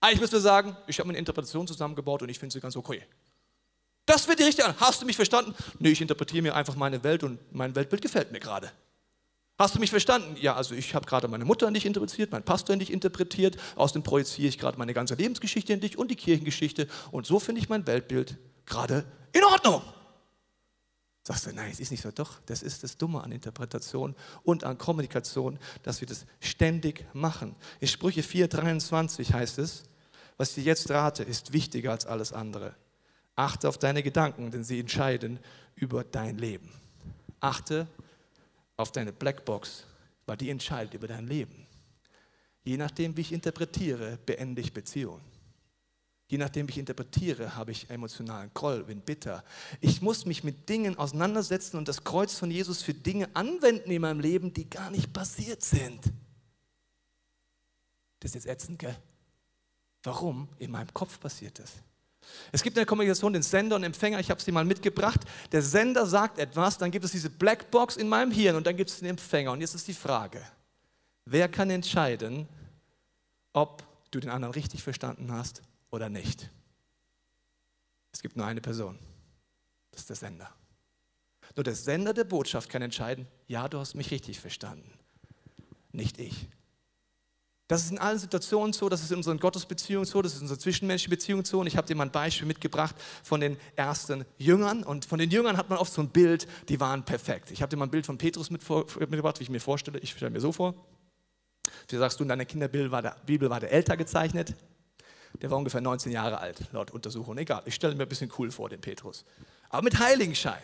Eigentlich 0.00 0.32
wir 0.32 0.40
sagen, 0.40 0.76
ich 0.86 0.98
habe 0.98 1.08
eine 1.10 1.18
Interpretation 1.18 1.66
zusammengebaut 1.66 2.22
und 2.22 2.28
ich 2.28 2.38
finde 2.38 2.52
sie 2.52 2.60
ganz 2.60 2.76
okay. 2.76 3.04
Das 4.06 4.26
wird 4.26 4.38
die 4.38 4.44
richtige 4.44 4.66
Antwort. 4.66 4.88
Hast 4.88 5.02
du 5.02 5.06
mich 5.06 5.16
verstanden? 5.16 5.54
Nee, 5.78 5.90
ich 5.90 6.00
interpretiere 6.00 6.42
mir 6.42 6.56
einfach 6.56 6.74
meine 6.74 7.04
Welt 7.04 7.22
und 7.22 7.38
mein 7.52 7.74
Weltbild 7.76 8.02
gefällt 8.02 8.32
mir 8.32 8.40
gerade. 8.40 8.72
Hast 9.60 9.74
du 9.74 9.78
mich 9.78 9.90
verstanden? 9.90 10.38
Ja, 10.40 10.56
also 10.56 10.74
ich 10.74 10.94
habe 10.94 11.04
gerade 11.04 11.28
meine 11.28 11.44
Mutter 11.44 11.68
in 11.68 11.74
dich 11.74 11.84
interpretiert, 11.84 12.32
meinen 12.32 12.44
Pastor 12.44 12.72
in 12.72 12.78
dich 12.78 12.90
interpretiert, 12.90 13.58
aus 13.76 13.92
dem 13.92 14.02
projiziere 14.02 14.48
ich 14.48 14.56
gerade 14.56 14.78
meine 14.78 14.94
ganze 14.94 15.16
Lebensgeschichte 15.16 15.74
in 15.74 15.80
dich 15.80 15.98
und 15.98 16.10
die 16.10 16.16
Kirchengeschichte 16.16 16.88
und 17.10 17.26
so 17.26 17.38
finde 17.38 17.60
ich 17.60 17.68
mein 17.68 17.86
Weltbild 17.86 18.38
gerade 18.64 19.04
in 19.34 19.44
Ordnung. 19.44 19.82
Sagst 21.24 21.44
du, 21.44 21.52
nein, 21.52 21.70
es 21.70 21.78
ist 21.78 21.90
nicht 21.90 22.00
so. 22.00 22.10
Doch, 22.10 22.40
das 22.46 22.62
ist 22.62 22.82
das 22.84 22.96
Dumme 22.96 23.22
an 23.22 23.32
Interpretation 23.32 24.16
und 24.44 24.64
an 24.64 24.78
Kommunikation, 24.78 25.58
dass 25.82 26.00
wir 26.00 26.08
das 26.08 26.24
ständig 26.40 27.04
machen. 27.12 27.54
In 27.80 27.88
Sprüche 27.88 28.22
4,23 28.22 29.34
heißt 29.34 29.58
es, 29.58 29.82
was 30.38 30.48
ich 30.48 30.54
dir 30.54 30.70
jetzt 30.70 30.88
rate, 30.88 31.22
ist 31.22 31.52
wichtiger 31.52 31.90
als 31.90 32.06
alles 32.06 32.32
andere. 32.32 32.74
Achte 33.36 33.68
auf 33.68 33.76
deine 33.76 34.02
Gedanken, 34.02 34.52
denn 34.52 34.64
sie 34.64 34.80
entscheiden 34.80 35.38
über 35.74 36.02
dein 36.02 36.38
Leben. 36.38 36.70
Achte 37.40 37.88
auf 38.80 38.92
deine 38.92 39.12
Blackbox, 39.12 39.84
weil 40.26 40.36
die 40.36 40.50
entscheidet 40.50 40.94
über 40.94 41.08
dein 41.08 41.26
Leben. 41.26 41.66
Je 42.62 42.76
nachdem, 42.76 43.16
wie 43.16 43.22
ich 43.22 43.32
interpretiere, 43.32 44.18
beende 44.26 44.60
ich 44.60 44.72
Beziehungen. 44.72 45.24
Je 46.28 46.38
nachdem, 46.38 46.68
wie 46.68 46.72
ich 46.72 46.78
interpretiere, 46.78 47.56
habe 47.56 47.72
ich 47.72 47.90
emotionalen 47.90 48.50
Groll, 48.54 48.84
bin 48.84 49.00
bitter. 49.00 49.42
Ich 49.80 50.00
muss 50.00 50.26
mich 50.26 50.44
mit 50.44 50.68
Dingen 50.68 50.96
auseinandersetzen 50.96 51.76
und 51.76 51.88
das 51.88 52.04
Kreuz 52.04 52.36
von 52.36 52.50
Jesus 52.50 52.82
für 52.82 52.94
Dinge 52.94 53.28
anwenden 53.34 53.90
in 53.90 54.02
meinem 54.02 54.20
Leben, 54.20 54.52
die 54.52 54.70
gar 54.70 54.90
nicht 54.90 55.12
passiert 55.12 55.62
sind. 55.62 56.04
Das 58.20 58.30
ist 58.30 58.34
jetzt 58.34 58.46
ätzend, 58.46 58.78
gell? 58.78 58.96
Warum? 60.04 60.48
In 60.58 60.70
meinem 60.70 60.92
Kopf 60.94 61.18
passiert 61.18 61.58
das. 61.58 61.72
Es 62.52 62.62
gibt 62.62 62.76
in 62.76 62.80
der 62.80 62.86
Kommunikation 62.86 63.32
den 63.32 63.42
Sender 63.42 63.76
und 63.76 63.84
Empfänger, 63.84 64.20
ich 64.20 64.30
habe 64.30 64.40
sie 64.40 64.52
mal 64.52 64.64
mitgebracht. 64.64 65.20
Der 65.52 65.62
Sender 65.62 66.06
sagt 66.06 66.38
etwas, 66.38 66.78
dann 66.78 66.90
gibt 66.90 67.04
es 67.04 67.12
diese 67.12 67.30
Blackbox 67.30 67.96
in 67.96 68.08
meinem 68.08 68.30
Hirn 68.30 68.56
und 68.56 68.66
dann 68.66 68.76
gibt 68.76 68.90
es 68.90 68.98
den 68.98 69.08
Empfänger. 69.08 69.52
Und 69.52 69.60
jetzt 69.60 69.74
ist 69.74 69.88
die 69.88 69.94
Frage, 69.94 70.42
wer 71.24 71.48
kann 71.48 71.70
entscheiden, 71.70 72.48
ob 73.52 73.84
du 74.10 74.20
den 74.20 74.30
anderen 74.30 74.54
richtig 74.54 74.82
verstanden 74.82 75.32
hast 75.32 75.62
oder 75.90 76.08
nicht? 76.08 76.50
Es 78.12 78.22
gibt 78.22 78.36
nur 78.36 78.46
eine 78.46 78.60
Person. 78.60 78.98
Das 79.92 80.02
ist 80.02 80.08
der 80.08 80.16
Sender. 80.16 80.50
Nur 81.56 81.64
der 81.64 81.74
Sender 81.74 82.14
der 82.14 82.24
Botschaft 82.24 82.68
kann 82.68 82.82
entscheiden, 82.82 83.26
ja, 83.46 83.68
du 83.68 83.78
hast 83.78 83.94
mich 83.94 84.10
richtig 84.10 84.40
verstanden. 84.40 84.92
Nicht 85.92 86.18
ich. 86.18 86.48
Das 87.70 87.84
ist 87.84 87.92
in 87.92 87.98
allen 87.98 88.18
Situationen 88.18 88.72
so, 88.72 88.88
das 88.88 89.00
ist 89.00 89.12
in 89.12 89.18
unseren 89.18 89.38
Gottesbeziehungen 89.38 90.04
so, 90.04 90.20
das 90.20 90.32
ist 90.32 90.38
in 90.38 90.42
unserer 90.42 90.58
zwischenmenschlichen 90.58 91.16
Beziehung 91.16 91.44
so. 91.44 91.60
Und 91.60 91.68
ich 91.68 91.76
habe 91.76 91.86
dir 91.86 91.94
mal 91.94 92.02
ein 92.02 92.10
Beispiel 92.10 92.48
mitgebracht 92.48 92.96
von 93.22 93.40
den 93.40 93.56
ersten 93.76 94.24
Jüngern. 94.38 94.82
Und 94.82 95.04
von 95.04 95.20
den 95.20 95.30
Jüngern 95.30 95.56
hat 95.56 95.70
man 95.70 95.78
oft 95.78 95.92
so 95.92 96.02
ein 96.02 96.08
Bild, 96.08 96.48
die 96.68 96.80
waren 96.80 97.04
perfekt. 97.04 97.52
Ich 97.52 97.62
habe 97.62 97.70
dir 97.70 97.76
mal 97.76 97.86
ein 97.86 97.92
Bild 97.92 98.06
von 98.06 98.18
Petrus 98.18 98.50
mitgebracht, 98.50 99.38
wie 99.38 99.44
ich 99.44 99.50
mir 99.50 99.60
vorstelle. 99.60 100.00
Ich 100.00 100.10
stelle 100.10 100.32
mir 100.32 100.40
so 100.40 100.50
vor. 100.50 100.74
Wie 101.86 101.96
sagst 101.96 102.18
du, 102.18 102.24
in 102.24 102.28
deiner 102.28 102.44
Kinderbibel 102.44 102.90
war 102.90 103.02
der, 103.02 103.14
Bibel 103.24 103.48
war 103.48 103.60
der 103.60 103.70
älter 103.70 103.96
gezeichnet. 103.96 104.56
Der 105.40 105.48
war 105.48 105.56
ungefähr 105.56 105.80
19 105.80 106.10
Jahre 106.10 106.38
alt, 106.38 106.72
laut 106.72 106.90
Untersuchung. 106.90 107.38
Egal, 107.38 107.62
ich 107.66 107.76
stelle 107.76 107.94
mir 107.94 108.02
ein 108.02 108.08
bisschen 108.08 108.32
cool 108.36 108.50
vor, 108.50 108.68
den 108.68 108.80
Petrus. 108.80 109.24
Aber 109.68 109.82
mit 109.82 109.96
Heiligenschein. 109.96 110.62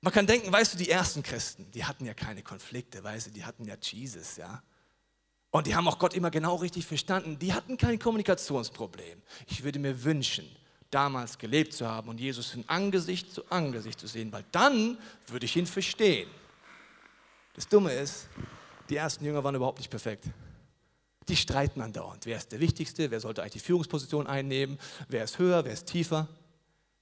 Man 0.00 0.10
kann 0.10 0.26
denken, 0.26 0.50
weißt 0.50 0.72
du, 0.72 0.78
die 0.78 0.88
ersten 0.88 1.22
Christen, 1.22 1.70
die 1.72 1.84
hatten 1.84 2.06
ja 2.06 2.14
keine 2.14 2.42
Konflikte, 2.42 3.04
weißt 3.04 3.26
du, 3.26 3.30
die 3.32 3.44
hatten 3.44 3.66
ja 3.66 3.74
Jesus, 3.78 4.38
ja. 4.38 4.62
Und 5.52 5.66
die 5.66 5.76
haben 5.76 5.86
auch 5.86 5.98
Gott 5.98 6.14
immer 6.14 6.30
genau 6.30 6.56
richtig 6.56 6.86
verstanden. 6.86 7.38
Die 7.38 7.52
hatten 7.52 7.76
kein 7.76 7.98
Kommunikationsproblem. 7.98 9.20
Ich 9.46 9.62
würde 9.62 9.78
mir 9.78 10.02
wünschen, 10.02 10.46
damals 10.90 11.36
gelebt 11.36 11.74
zu 11.74 11.86
haben 11.86 12.08
und 12.08 12.18
Jesus 12.18 12.50
von 12.50 12.64
Angesicht 12.68 13.32
zu 13.32 13.44
Angesicht 13.50 14.00
zu 14.00 14.06
sehen, 14.06 14.32
weil 14.32 14.44
dann 14.50 14.96
würde 15.26 15.44
ich 15.44 15.54
ihn 15.54 15.66
verstehen. 15.66 16.28
Das 17.54 17.68
Dumme 17.68 17.92
ist, 17.92 18.28
die 18.88 18.96
ersten 18.96 19.26
Jünger 19.26 19.44
waren 19.44 19.54
überhaupt 19.54 19.78
nicht 19.78 19.90
perfekt. 19.90 20.24
Die 21.28 21.36
streiten 21.36 21.82
andauernd. 21.82 22.24
Wer 22.24 22.38
ist 22.38 22.50
der 22.50 22.60
Wichtigste? 22.60 23.10
Wer 23.10 23.20
sollte 23.20 23.42
eigentlich 23.42 23.52
die 23.52 23.60
Führungsposition 23.60 24.26
einnehmen? 24.26 24.78
Wer 25.08 25.24
ist 25.24 25.38
höher? 25.38 25.66
Wer 25.66 25.74
ist 25.74 25.86
tiefer? 25.86 26.28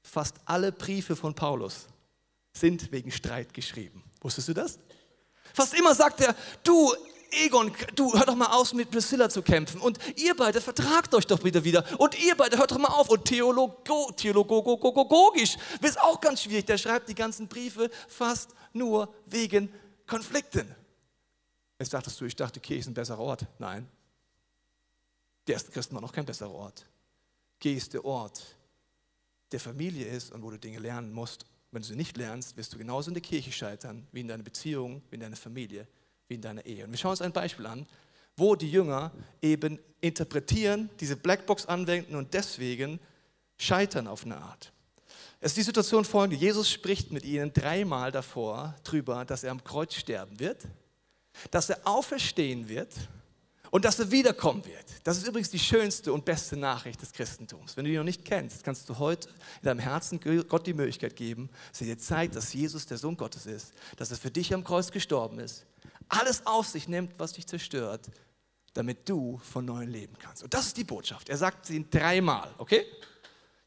Fast 0.03 0.37
alle 0.45 0.73
Briefe 0.73 1.15
von 1.15 1.35
Paulus 1.35 1.87
sind 2.53 2.91
wegen 2.91 3.13
Streit 3.13 3.55
geschrieben. 3.55 4.03
Wusstest 4.21 4.49
du 4.49 4.55
das? 4.55 4.81
Fast 5.55 5.73
immer 5.75 5.95
sagt 5.95 6.21
er, 6.21 6.35
du, 6.65 6.93
Egon, 7.33 7.73
du 7.95 8.13
hör 8.13 8.27
doch 8.27 8.35
mal 8.35 8.47
auf, 8.47 8.73
mit 8.73 8.91
Priscilla 8.91 9.29
zu 9.29 9.43
kämpfen. 9.43 9.81
Und 9.81 9.99
ihr 10.17 10.35
beide 10.37 10.61
vertragt 10.61 11.15
euch 11.15 11.27
doch 11.27 11.45
wieder 11.45 11.63
wieder. 11.65 11.85
Und 11.99 12.21
ihr 12.23 12.35
beide 12.37 12.59
hört 12.59 12.71
doch 12.71 12.79
mal 12.79 12.89
auf. 12.89 13.09
Und 13.09 13.25
Theologo, 13.25 14.11
Theologogisch 14.17 15.57
ist 15.81 16.01
auch 16.01 16.21
ganz 16.21 16.43
schwierig. 16.43 16.67
Der 16.67 16.79
schreibt 16.79 17.09
die 17.09 17.15
ganzen 17.15 17.49
Briefe 17.49 17.91
fast 18.09 18.51
nur 18.73 19.15
wegen 19.27 19.73
Konflikten. 20.07 20.75
Jetzt 21.79 21.95
dachtest 21.95 22.21
du, 22.21 22.25
ich 22.25 22.37
dachte, 22.37 22.61
Kirche 22.61 22.81
ist 22.81 22.87
ein 22.89 22.95
besserer 22.95 23.21
Ort. 23.21 23.47
Nein. 23.59 23.89
Die 25.47 25.53
ersten 25.53 25.73
Christen 25.73 25.95
waren 25.95 26.03
noch 26.03 26.13
kein 26.13 26.27
besserer 26.27 26.53
Ort. 26.53 26.87
Kirche 27.59 27.79
ist 27.79 27.95
der 27.95 28.05
Ort, 28.05 28.43
der 29.53 29.61
Familie 29.61 30.07
ist 30.07 30.33
und 30.33 30.43
wo 30.43 30.51
du 30.51 30.59
Dinge 30.59 30.79
lernen 30.79 31.13
musst. 31.13 31.47
Wenn 31.71 31.83
du 31.83 31.89
sie 31.89 31.97
nicht 31.97 32.17
lernst, 32.17 32.57
wirst 32.57 32.75
du 32.75 32.79
genauso 32.79 33.09
in 33.11 33.15
der 33.15 33.23
Kirche 33.23 33.53
scheitern, 33.53 34.07
wie 34.13 34.21
in 34.21 34.29
deiner 34.29 34.43
Beziehung, 34.43 35.03
wie 35.11 35.15
in 35.15 35.21
deiner 35.21 35.37
Familie 35.37 35.87
wie 36.31 36.35
in 36.35 36.41
deiner 36.41 36.65
Ehe. 36.65 36.85
Und 36.85 36.93
wir 36.93 36.99
schauen 36.99 37.11
uns 37.11 37.23
ein 37.23 37.33
Beispiel 37.33 37.67
an, 37.67 37.87
wo 38.37 38.55
die 38.55 38.71
Jünger 38.71 39.11
eben 39.43 39.79
interpretieren, 40.01 40.89
diese 40.99 41.17
Blackbox 41.17 41.67
anwenden 41.67 42.15
und 42.17 42.33
deswegen 42.33 43.01
scheitern 43.59 44.07
auf 44.07 44.25
eine 44.25 44.39
Art. 44.39 44.73
Es 45.41 45.53
ist 45.53 45.57
die 45.59 45.63
Situation 45.63 46.05
folgende. 46.05 46.37
Jesus 46.37 46.71
spricht 46.71 47.13
mit 47.13 47.25
ihnen 47.25 47.53
dreimal 47.53 48.13
davor 48.13 48.75
drüber, 48.85 49.25
dass 49.25 49.43
er 49.43 49.51
am 49.51 49.65
Kreuz 49.65 49.95
sterben 49.95 50.39
wird, 50.39 50.67
dass 51.51 51.71
er 51.71 51.81
auferstehen 51.85 52.69
wird 52.69 52.95
und 53.71 53.85
dass 53.85 53.99
er 53.99 54.11
wiederkommen 54.11 54.65
wird. 54.65 54.85
Das 55.05 55.17
ist 55.17 55.27
übrigens 55.27 55.51
die 55.51 55.59
schönste 55.59 56.13
und 56.13 56.25
beste 56.25 56.57
Nachricht 56.57 57.01
des 57.01 57.13
Christentums. 57.13 57.77
Wenn 57.77 57.85
du 57.85 57.91
die 57.91 57.97
noch 57.97 58.05
nicht 58.05 58.25
kennst, 58.25 58.65
kannst 58.65 58.89
du 58.89 58.99
heute 58.99 59.29
in 59.63 59.67
deinem 59.67 59.79
Herzen 59.79 60.21
Gott 60.49 60.67
die 60.67 60.75
Möglichkeit 60.75 61.17
geben, 61.17 61.49
dass 61.71 61.81
er 61.81 61.87
dir 61.87 61.99
zeigt, 61.99 62.37
dass 62.37 62.53
Jesus 62.53 62.85
der 62.87 62.99
Sohn 62.99 63.17
Gottes 63.17 63.47
ist, 63.47 63.73
dass 63.97 64.11
er 64.11 64.19
für 64.19 64.31
dich 64.31 64.53
am 64.53 64.65
Kreuz 64.65 64.91
gestorben 64.91 65.39
ist, 65.39 65.65
alles 66.11 66.47
auf 66.47 66.67
sich 66.69 66.89
nimmt, 66.89 67.19
was 67.19 67.33
dich 67.33 67.47
zerstört, 67.47 68.11
damit 68.75 69.09
du 69.09 69.41
von 69.51 69.65
neuem 69.65 69.89
leben 69.89 70.15
kannst. 70.19 70.43
Und 70.43 70.53
das 70.55 70.67
ist 70.67 70.77
die 70.77 70.85
Botschaft. 70.85 71.29
Er 71.29 71.37
sagt 71.37 71.67
sie 71.67 71.89
dreimal, 71.89 72.49
okay? 72.59 72.85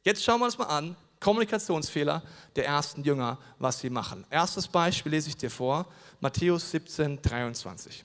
Jetzt 0.03 0.23
schauen 0.23 0.39
wir 0.39 0.45
uns 0.45 0.57
mal 0.57 0.65
an, 0.65 0.95
Kommunikationsfehler 1.19 2.21
der 2.55 2.65
ersten 2.65 3.03
Jünger, 3.03 3.39
was 3.57 3.79
sie 3.79 3.89
machen. 3.89 4.25
Erstes 4.29 4.67
Beispiel 4.67 5.13
lese 5.13 5.29
ich 5.29 5.37
dir 5.37 5.49
vor, 5.49 5.87
Matthäus 6.19 6.69
17, 6.71 7.21
23. 7.21 8.03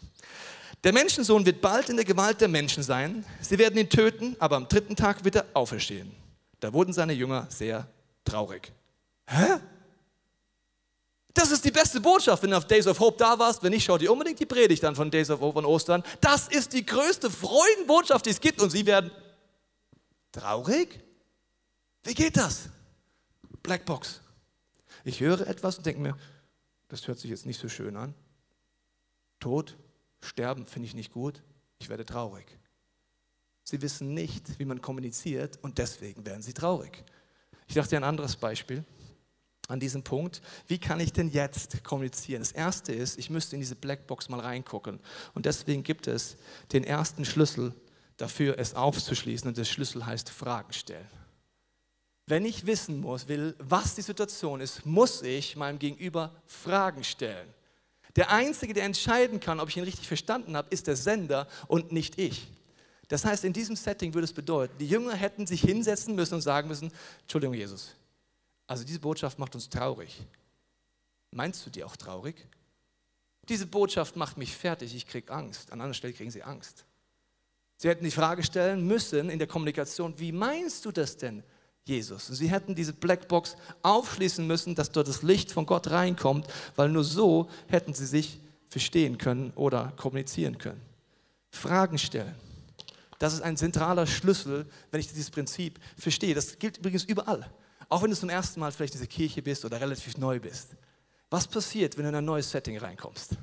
Der 0.84 0.92
Menschensohn 0.92 1.44
wird 1.44 1.60
bald 1.60 1.88
in 1.88 1.96
der 1.96 2.04
Gewalt 2.04 2.40
der 2.40 2.46
Menschen 2.46 2.84
sein. 2.84 3.24
Sie 3.40 3.58
werden 3.58 3.76
ihn 3.76 3.88
töten, 3.88 4.36
aber 4.38 4.56
am 4.56 4.68
dritten 4.68 4.94
Tag 4.94 5.24
wird 5.24 5.34
er 5.34 5.46
auferstehen. 5.54 6.12
Da 6.60 6.72
wurden 6.72 6.92
seine 6.92 7.12
Jünger 7.12 7.46
sehr 7.50 7.88
traurig. 8.24 8.72
Hä? 9.26 9.58
Das 11.38 11.52
ist 11.52 11.64
die 11.64 11.70
beste 11.70 12.00
Botschaft, 12.00 12.42
wenn 12.42 12.50
du 12.50 12.56
auf 12.56 12.66
Days 12.66 12.88
of 12.88 12.98
Hope 12.98 13.16
da 13.16 13.38
warst. 13.38 13.62
Wenn 13.62 13.70
nicht, 13.70 13.84
schau 13.84 13.96
dir 13.96 14.10
unbedingt 14.10 14.40
die 14.40 14.44
Predigt 14.44 14.84
an 14.84 14.96
von 14.96 15.08
Days 15.08 15.30
of 15.30 15.38
Hope 15.38 15.52
von 15.52 15.64
Ostern. 15.64 16.02
Das 16.20 16.48
ist 16.48 16.72
die 16.72 16.84
größte 16.84 17.30
Freudenbotschaft, 17.30 18.26
die 18.26 18.30
es 18.30 18.40
gibt. 18.40 18.60
Und 18.60 18.70
sie 18.70 18.84
werden 18.84 19.12
traurig? 20.32 20.98
Wie 22.02 22.14
geht 22.14 22.36
das? 22.36 22.70
Blackbox. 23.62 24.20
Ich 25.04 25.20
höre 25.20 25.46
etwas 25.46 25.78
und 25.78 25.86
denke 25.86 26.00
mir, 26.00 26.16
das 26.88 27.06
hört 27.06 27.20
sich 27.20 27.30
jetzt 27.30 27.46
nicht 27.46 27.60
so 27.60 27.68
schön 27.68 27.96
an. 27.96 28.16
Tod, 29.38 29.76
Sterben 30.20 30.66
finde 30.66 30.88
ich 30.88 30.94
nicht 30.94 31.12
gut. 31.12 31.40
Ich 31.78 31.88
werde 31.88 32.04
traurig. 32.04 32.58
Sie 33.62 33.80
wissen 33.80 34.12
nicht, 34.12 34.58
wie 34.58 34.64
man 34.64 34.82
kommuniziert 34.82 35.56
und 35.62 35.78
deswegen 35.78 36.26
werden 36.26 36.42
sie 36.42 36.52
traurig. 36.52 37.04
Ich 37.68 37.76
dachte 37.76 37.96
ein 37.96 38.02
anderes 38.02 38.34
Beispiel 38.34 38.84
an 39.68 39.78
diesem 39.78 40.02
Punkt. 40.02 40.42
Wie 40.66 40.78
kann 40.78 40.98
ich 40.98 41.12
denn 41.12 41.28
jetzt 41.28 41.84
kommunizieren? 41.84 42.40
Das 42.40 42.52
erste 42.52 42.92
ist, 42.92 43.18
ich 43.18 43.30
müsste 43.30 43.54
in 43.54 43.60
diese 43.60 43.76
Blackbox 43.76 44.28
mal 44.28 44.40
reingucken. 44.40 44.98
Und 45.34 45.46
deswegen 45.46 45.82
gibt 45.82 46.08
es 46.08 46.36
den 46.72 46.84
ersten 46.84 47.24
Schlüssel 47.24 47.74
dafür, 48.16 48.58
es 48.58 48.74
aufzuschließen. 48.74 49.46
Und 49.46 49.56
der 49.56 49.64
Schlüssel 49.64 50.04
heißt 50.04 50.30
Fragen 50.30 50.72
stellen. 50.72 51.06
Wenn 52.26 52.44
ich 52.44 52.66
wissen 52.66 53.00
muss, 53.00 53.28
will, 53.28 53.54
was 53.58 53.94
die 53.94 54.02
Situation 54.02 54.60
ist, 54.60 54.84
muss 54.84 55.22
ich 55.22 55.56
meinem 55.56 55.78
Gegenüber 55.78 56.34
Fragen 56.46 57.04
stellen. 57.04 57.48
Der 58.16 58.30
Einzige, 58.30 58.74
der 58.74 58.84
entscheiden 58.84 59.38
kann, 59.38 59.60
ob 59.60 59.68
ich 59.68 59.76
ihn 59.76 59.84
richtig 59.84 60.08
verstanden 60.08 60.56
habe, 60.56 60.68
ist 60.70 60.86
der 60.86 60.96
Sender 60.96 61.46
und 61.68 61.92
nicht 61.92 62.18
ich. 62.18 62.48
Das 63.08 63.24
heißt, 63.24 63.44
in 63.44 63.52
diesem 63.52 63.76
Setting 63.76 64.12
würde 64.12 64.26
es 64.26 64.32
bedeuten, 64.32 64.74
die 64.78 64.86
Jünger 64.86 65.14
hätten 65.14 65.46
sich 65.46 65.62
hinsetzen 65.62 66.14
müssen 66.14 66.34
und 66.34 66.40
sagen 66.42 66.68
müssen, 66.68 66.92
Entschuldigung 67.22 67.54
Jesus, 67.54 67.94
also 68.68 68.84
diese 68.84 69.00
Botschaft 69.00 69.38
macht 69.38 69.54
uns 69.56 69.68
traurig. 69.68 70.24
Meinst 71.32 71.66
du 71.66 71.70
die 71.70 71.82
auch 71.82 71.96
traurig? 71.96 72.46
Diese 73.48 73.66
Botschaft 73.66 74.14
macht 74.14 74.36
mich 74.36 74.54
fertig, 74.54 74.94
ich 74.94 75.06
kriege 75.06 75.32
Angst. 75.32 75.72
An 75.72 75.80
anderer 75.80 75.94
Stelle 75.94 76.12
kriegen 76.12 76.30
sie 76.30 76.42
Angst. 76.42 76.84
Sie 77.78 77.88
hätten 77.88 78.04
die 78.04 78.10
Frage 78.10 78.42
stellen 78.42 78.86
müssen 78.86 79.30
in 79.30 79.38
der 79.38 79.48
Kommunikation, 79.48 80.18
wie 80.18 80.32
meinst 80.32 80.84
du 80.84 80.92
das 80.92 81.16
denn, 81.16 81.42
Jesus? 81.84 82.28
Und 82.28 82.36
sie 82.36 82.50
hätten 82.50 82.74
diese 82.74 82.92
Blackbox 82.92 83.56
aufschließen 83.82 84.46
müssen, 84.46 84.74
dass 84.74 84.92
dort 84.92 85.08
das 85.08 85.22
Licht 85.22 85.50
von 85.50 85.64
Gott 85.64 85.90
reinkommt, 85.90 86.46
weil 86.76 86.90
nur 86.90 87.04
so 87.04 87.48
hätten 87.68 87.94
sie 87.94 88.06
sich 88.06 88.38
verstehen 88.68 89.16
können 89.16 89.50
oder 89.54 89.94
kommunizieren 89.96 90.58
können. 90.58 90.82
Fragen 91.50 91.96
stellen. 91.96 92.34
Das 93.18 93.32
ist 93.32 93.40
ein 93.40 93.56
zentraler 93.56 94.06
Schlüssel, 94.06 94.66
wenn 94.90 95.00
ich 95.00 95.08
dieses 95.08 95.30
Prinzip 95.30 95.80
verstehe. 95.96 96.34
Das 96.34 96.58
gilt 96.58 96.76
übrigens 96.76 97.04
überall. 97.04 97.50
Auch 97.88 98.02
wenn 98.02 98.10
du 98.10 98.16
zum 98.16 98.28
ersten 98.28 98.60
Mal 98.60 98.70
vielleicht 98.70 98.94
in 98.94 99.00
dieser 99.00 99.10
Kirche 99.10 99.42
bist 99.42 99.64
oder 99.64 99.80
relativ 99.80 100.16
neu 100.18 100.38
bist. 100.38 100.76
Was 101.30 101.46
passiert, 101.46 101.96
wenn 101.96 102.04
du 102.04 102.10
in 102.10 102.14
ein 102.14 102.24
neues 102.24 102.50
Setting 102.50 102.78
reinkommst? 102.78 103.36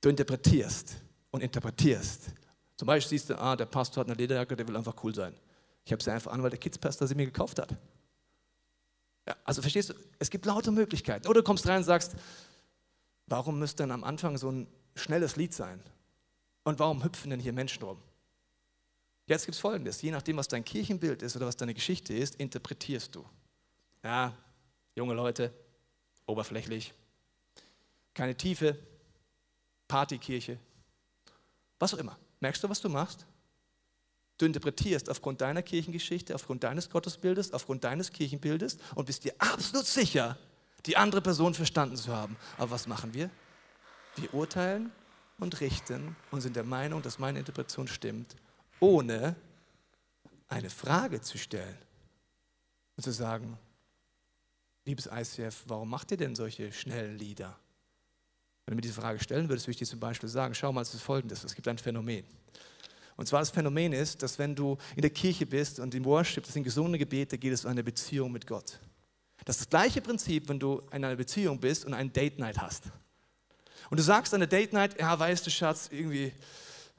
Du 0.00 0.08
interpretierst 0.08 0.96
und 1.30 1.42
interpretierst. 1.42 2.32
Zum 2.76 2.86
Beispiel 2.86 3.18
siehst 3.18 3.30
du, 3.30 3.40
ah, 3.40 3.56
der 3.56 3.66
Pastor 3.66 4.02
hat 4.02 4.08
eine 4.08 4.16
Lederjacke, 4.16 4.56
der 4.56 4.66
will 4.66 4.76
einfach 4.76 4.94
cool 5.02 5.14
sein. 5.14 5.34
Ich 5.84 5.92
habe 5.92 6.02
sie 6.02 6.10
einfach 6.10 6.32
an, 6.32 6.42
weil 6.42 6.50
der 6.50 6.58
Kidspastor 6.58 7.06
sie 7.06 7.14
mir 7.14 7.26
gekauft 7.26 7.58
hat. 7.58 7.74
Ja, 9.26 9.36
also 9.44 9.62
verstehst 9.62 9.90
du, 9.90 9.94
es 10.18 10.30
gibt 10.30 10.44
lauter 10.44 10.70
Möglichkeiten. 10.70 11.26
Oder 11.28 11.40
du 11.40 11.44
kommst 11.44 11.66
rein 11.66 11.78
und 11.78 11.84
sagst, 11.84 12.14
warum 13.26 13.58
müsste 13.58 13.82
denn 13.82 13.90
am 13.90 14.04
Anfang 14.04 14.36
so 14.36 14.50
ein 14.50 14.66
schnelles 14.96 15.36
Lied 15.36 15.54
sein? 15.54 15.80
Und 16.64 16.78
warum 16.78 17.04
hüpfen 17.04 17.30
denn 17.30 17.40
hier 17.40 17.52
Menschen 17.52 17.82
rum? 17.82 17.98
Jetzt 19.26 19.46
gibt 19.46 19.54
es 19.54 19.60
Folgendes, 19.60 20.02
je 20.02 20.10
nachdem, 20.10 20.36
was 20.36 20.48
dein 20.48 20.64
Kirchenbild 20.64 21.22
ist 21.22 21.34
oder 21.36 21.46
was 21.46 21.56
deine 21.56 21.72
Geschichte 21.72 22.12
ist, 22.12 22.36
interpretierst 22.36 23.14
du. 23.14 23.24
Ja, 24.02 24.36
junge 24.94 25.14
Leute, 25.14 25.52
oberflächlich, 26.26 26.92
keine 28.12 28.36
Tiefe, 28.36 28.78
Partykirche, 29.88 30.58
was 31.78 31.94
auch 31.94 31.98
immer. 31.98 32.18
Merkst 32.40 32.62
du, 32.62 32.68
was 32.68 32.82
du 32.82 32.90
machst? 32.90 33.24
Du 34.36 34.44
interpretierst 34.44 35.08
aufgrund 35.08 35.40
deiner 35.40 35.62
Kirchengeschichte, 35.62 36.34
aufgrund 36.34 36.64
deines 36.64 36.90
Gottesbildes, 36.90 37.52
aufgrund 37.52 37.84
deines 37.84 38.12
Kirchenbildes 38.12 38.78
und 38.94 39.06
bist 39.06 39.24
dir 39.24 39.34
absolut 39.38 39.86
sicher, 39.86 40.36
die 40.84 40.98
andere 40.98 41.22
Person 41.22 41.54
verstanden 41.54 41.96
zu 41.96 42.14
haben. 42.14 42.36
Aber 42.58 42.72
was 42.72 42.86
machen 42.86 43.14
wir? 43.14 43.30
Wir 44.16 44.34
urteilen 44.34 44.92
und 45.38 45.60
richten 45.60 46.14
und 46.30 46.42
sind 46.42 46.56
der 46.56 46.64
Meinung, 46.64 47.00
dass 47.00 47.18
meine 47.18 47.38
Interpretation 47.38 47.88
stimmt 47.88 48.36
ohne 48.84 49.34
eine 50.48 50.68
Frage 50.68 51.20
zu 51.22 51.38
stellen. 51.38 51.78
und 52.96 53.02
zu 53.02 53.10
sagen, 53.10 53.58
liebes 54.84 55.08
ICF, 55.10 55.64
warum 55.66 55.88
macht 55.88 56.10
ihr 56.12 56.16
denn 56.16 56.36
solche 56.36 56.72
schnellen 56.72 57.18
Lieder? 57.18 57.58
Wenn 58.64 58.72
du 58.72 58.76
mir 58.76 58.82
diese 58.82 58.94
Frage 59.00 59.18
stellen 59.18 59.48
würdest, 59.48 59.66
würde 59.66 59.72
ich 59.72 59.78
dir 59.78 59.86
zum 59.86 59.98
Beispiel 59.98 60.28
sagen, 60.28 60.54
schau 60.54 60.72
mal, 60.72 60.82
es 60.82 60.94
ist 60.94 61.02
folgendes, 61.02 61.42
es 61.42 61.54
gibt 61.54 61.66
ein 61.66 61.78
Phänomen. 61.78 62.24
Und 63.16 63.26
zwar 63.26 63.40
das 63.40 63.50
Phänomen 63.50 63.92
ist, 63.92 64.22
dass 64.22 64.38
wenn 64.38 64.54
du 64.54 64.76
in 64.94 65.02
der 65.02 65.10
Kirche 65.10 65.46
bist 65.46 65.80
und 65.80 65.94
im 65.94 66.04
Worship, 66.04 66.44
das 66.44 66.52
sind 66.52 66.64
gesunde 66.64 66.98
Gebete, 66.98 67.38
geht 67.38 67.52
es 67.52 67.64
um 67.64 67.70
eine 67.70 67.82
Beziehung 67.82 68.30
mit 68.30 68.46
Gott. 68.46 68.78
Das 69.44 69.56
ist 69.56 69.62
das 69.62 69.70
gleiche 69.70 70.00
Prinzip, 70.02 70.48
wenn 70.48 70.58
du 70.60 70.80
in 70.92 71.04
einer 71.04 71.16
Beziehung 71.16 71.58
bist 71.58 71.84
und 71.84 71.94
eine 71.94 72.10
Date 72.10 72.38
Night 72.38 72.58
hast. 72.58 72.84
Und 73.90 73.98
du 73.98 74.02
sagst 74.02 74.34
an 74.34 74.40
der 74.40 74.48
Date 74.48 74.72
Night, 74.72 74.98
ja, 75.00 75.18
weißt 75.18 75.46
du, 75.46 75.50
Schatz, 75.50 75.88
irgendwie 75.90 76.32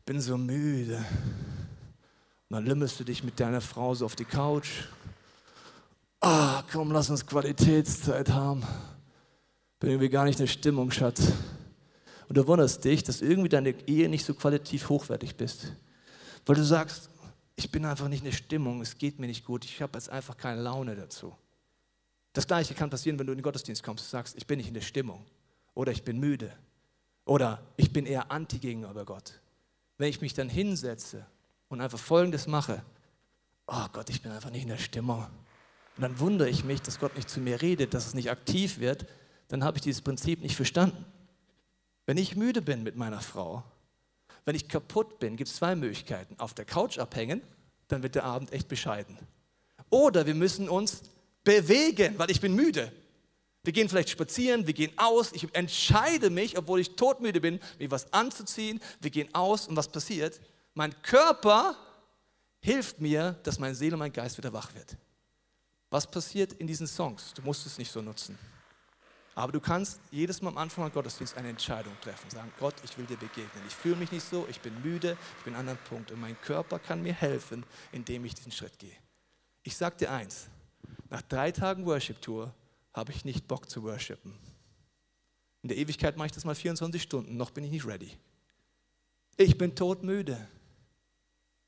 bin 0.05 0.19
so 0.19 0.37
müde. 0.37 1.03
Dann 2.49 2.65
lümmelst 2.65 2.99
du 2.99 3.03
dich 3.03 3.23
mit 3.23 3.39
deiner 3.39 3.61
Frau 3.61 3.93
so 3.95 4.05
auf 4.05 4.15
die 4.15 4.25
Couch. 4.25 4.83
Ah, 6.21 6.63
komm, 6.71 6.91
lass 6.91 7.09
uns 7.09 7.25
Qualitätszeit 7.25 8.29
haben. 8.29 8.63
Bin 9.79 9.89
irgendwie 9.89 10.09
gar 10.09 10.25
nicht 10.25 10.39
in 10.39 10.45
der 10.45 10.51
Stimmung, 10.51 10.91
Schatz. 10.91 11.21
Und 12.27 12.37
du 12.37 12.47
wunderst 12.47 12.83
dich, 12.83 13.03
dass 13.03 13.21
irgendwie 13.21 13.49
deine 13.49 13.71
Ehe 13.87 14.09
nicht 14.09 14.25
so 14.25 14.33
qualitativ 14.33 14.89
hochwertig 14.89 15.35
bist. 15.35 15.73
Weil 16.45 16.55
du 16.55 16.63
sagst, 16.63 17.09
ich 17.55 17.71
bin 17.71 17.85
einfach 17.85 18.07
nicht 18.07 18.19
in 18.19 18.31
der 18.31 18.37
Stimmung, 18.37 18.81
es 18.81 18.97
geht 18.97 19.19
mir 19.19 19.27
nicht 19.27 19.45
gut, 19.45 19.65
ich 19.65 19.81
habe 19.81 19.97
jetzt 19.97 20.09
einfach 20.09 20.37
keine 20.37 20.61
Laune 20.61 20.95
dazu. 20.95 21.35
Das 22.33 22.47
gleiche 22.47 22.73
kann 22.73 22.89
passieren, 22.89 23.17
wenn 23.17 23.27
du 23.27 23.33
in 23.33 23.39
den 23.39 23.43
Gottesdienst 23.43 23.81
kommst 23.81 24.05
und 24.05 24.09
sagst, 24.09 24.35
ich 24.37 24.45
bin 24.45 24.57
nicht 24.57 24.67
in 24.67 24.73
der 24.73 24.81
Stimmung 24.81 25.25
oder 25.73 25.91
ich 25.91 26.03
bin 26.03 26.19
müde 26.19 26.51
oder 27.23 27.61
ich 27.77 27.93
bin 27.93 28.05
eher 28.05 28.31
anti 28.31 28.59
gegenüber 28.59 29.05
Gott. 29.05 29.39
Wenn 29.97 30.09
ich 30.09 30.19
mich 30.19 30.33
dann 30.33 30.49
hinsetze 30.49 31.25
und 31.75 31.81
einfach 31.81 31.99
Folgendes 31.99 32.47
mache, 32.47 32.81
oh 33.67 33.85
Gott, 33.91 34.09
ich 34.09 34.21
bin 34.21 34.31
einfach 34.31 34.49
nicht 34.49 34.63
in 34.63 34.69
der 34.69 34.77
Stimmung. 34.77 35.27
Und 35.97 36.01
dann 36.01 36.19
wundere 36.19 36.49
ich 36.49 36.63
mich, 36.63 36.81
dass 36.81 36.99
Gott 36.99 37.15
nicht 37.15 37.29
zu 37.29 37.41
mir 37.41 37.61
redet, 37.61 37.93
dass 37.93 38.07
es 38.07 38.13
nicht 38.13 38.31
aktiv 38.31 38.79
wird, 38.79 39.05
dann 39.49 39.63
habe 39.63 39.77
ich 39.77 39.83
dieses 39.83 40.01
Prinzip 40.01 40.41
nicht 40.41 40.55
verstanden. 40.55 41.05
Wenn 42.05 42.17
ich 42.17 42.35
müde 42.35 42.61
bin 42.61 42.83
mit 42.83 42.95
meiner 42.95 43.19
Frau, 43.19 43.63
wenn 44.45 44.55
ich 44.55 44.69
kaputt 44.69 45.19
bin, 45.19 45.35
gibt 45.35 45.49
es 45.49 45.57
zwei 45.57 45.75
Möglichkeiten. 45.75 46.39
Auf 46.39 46.53
der 46.53 46.65
Couch 46.65 46.97
abhängen, 46.97 47.41
dann 47.87 48.03
wird 48.03 48.15
der 48.15 48.23
Abend 48.23 48.53
echt 48.53 48.67
bescheiden. 48.67 49.17
Oder 49.89 50.25
wir 50.25 50.35
müssen 50.35 50.69
uns 50.69 51.01
bewegen, 51.43 52.17
weil 52.17 52.31
ich 52.31 52.39
bin 52.39 52.55
müde. 52.55 52.91
Wir 53.63 53.73
gehen 53.73 53.89
vielleicht 53.89 54.09
spazieren, 54.11 54.65
wir 54.67 54.73
gehen 54.73 54.93
aus. 54.97 55.33
Ich 55.33 55.53
entscheide 55.53 56.29
mich, 56.29 56.57
obwohl 56.57 56.79
ich 56.79 56.95
todmüde 56.95 57.41
bin, 57.41 57.59
mir 57.79 57.91
was 57.91 58.13
anzuziehen. 58.13 58.79
Wir 59.01 59.11
gehen 59.11 59.33
aus 59.33 59.67
und 59.67 59.75
was 59.75 59.89
passiert? 59.89 60.39
Mein 60.75 61.01
Körper 61.01 61.75
hilft 62.59 62.99
mir, 62.99 63.31
dass 63.43 63.57
meine 63.57 63.73
Seele 63.73 63.93
und 63.93 63.99
mein 63.99 64.13
Geist 64.13 64.37
wieder 64.37 64.51
wach 64.53 64.73
wird. 64.75 64.97
Was 65.89 66.05
passiert 66.05 66.53
in 66.53 66.67
diesen 66.67 66.85
Songs? 66.85 67.33
Du 67.33 67.41
musst 67.41 67.65
es 67.65 67.77
nicht 67.77 67.91
so 67.91 68.01
nutzen. 68.01 68.37
Aber 69.33 69.51
du 69.51 69.61
kannst 69.61 69.99
jedes 70.11 70.41
Mal 70.41 70.49
am 70.49 70.57
Anfang 70.57 70.85
des 70.85 70.93
Gottesdienst 70.93 71.37
eine 71.37 71.49
Entscheidung 71.49 71.93
treffen. 72.01 72.29
Sagen, 72.29 72.51
Gott, 72.59 72.75
ich 72.83 72.97
will 72.97 73.05
dir 73.05 73.17
begegnen. 73.17 73.63
Ich 73.67 73.73
fühle 73.73 73.95
mich 73.95 74.11
nicht 74.11 74.27
so, 74.27 74.45
ich 74.49 74.59
bin 74.59 74.81
müde, 74.81 75.17
ich 75.39 75.43
bin 75.45 75.55
an 75.55 75.67
einem 75.67 75.77
Punkt. 75.89 76.11
Und 76.11 76.19
mein 76.19 76.39
Körper 76.41 76.79
kann 76.79 77.01
mir 77.01 77.13
helfen, 77.13 77.65
indem 77.91 78.25
ich 78.25 78.35
diesen 78.35 78.51
Schritt 78.51 78.77
gehe. 78.77 78.95
Ich 79.63 79.75
sage 79.77 79.97
dir 79.97 80.11
eins, 80.11 80.49
nach 81.09 81.21
drei 81.21 81.51
Tagen 81.51 81.85
Worship-Tour 81.85 82.53
habe 82.93 83.11
ich 83.11 83.23
nicht 83.23 83.47
Bock 83.47 83.69
zu 83.69 83.83
worshipen. 83.83 84.37
In 85.61 85.69
der 85.69 85.77
Ewigkeit 85.77 86.17
mache 86.17 86.27
ich 86.27 86.31
das 86.33 86.45
mal 86.45 86.55
24 86.55 87.01
Stunden, 87.01 87.37
noch 87.37 87.51
bin 87.51 87.63
ich 87.63 87.71
nicht 87.71 87.85
ready. 87.85 88.11
Ich 89.37 89.57
bin 89.57 89.75
todmüde. 89.75 90.47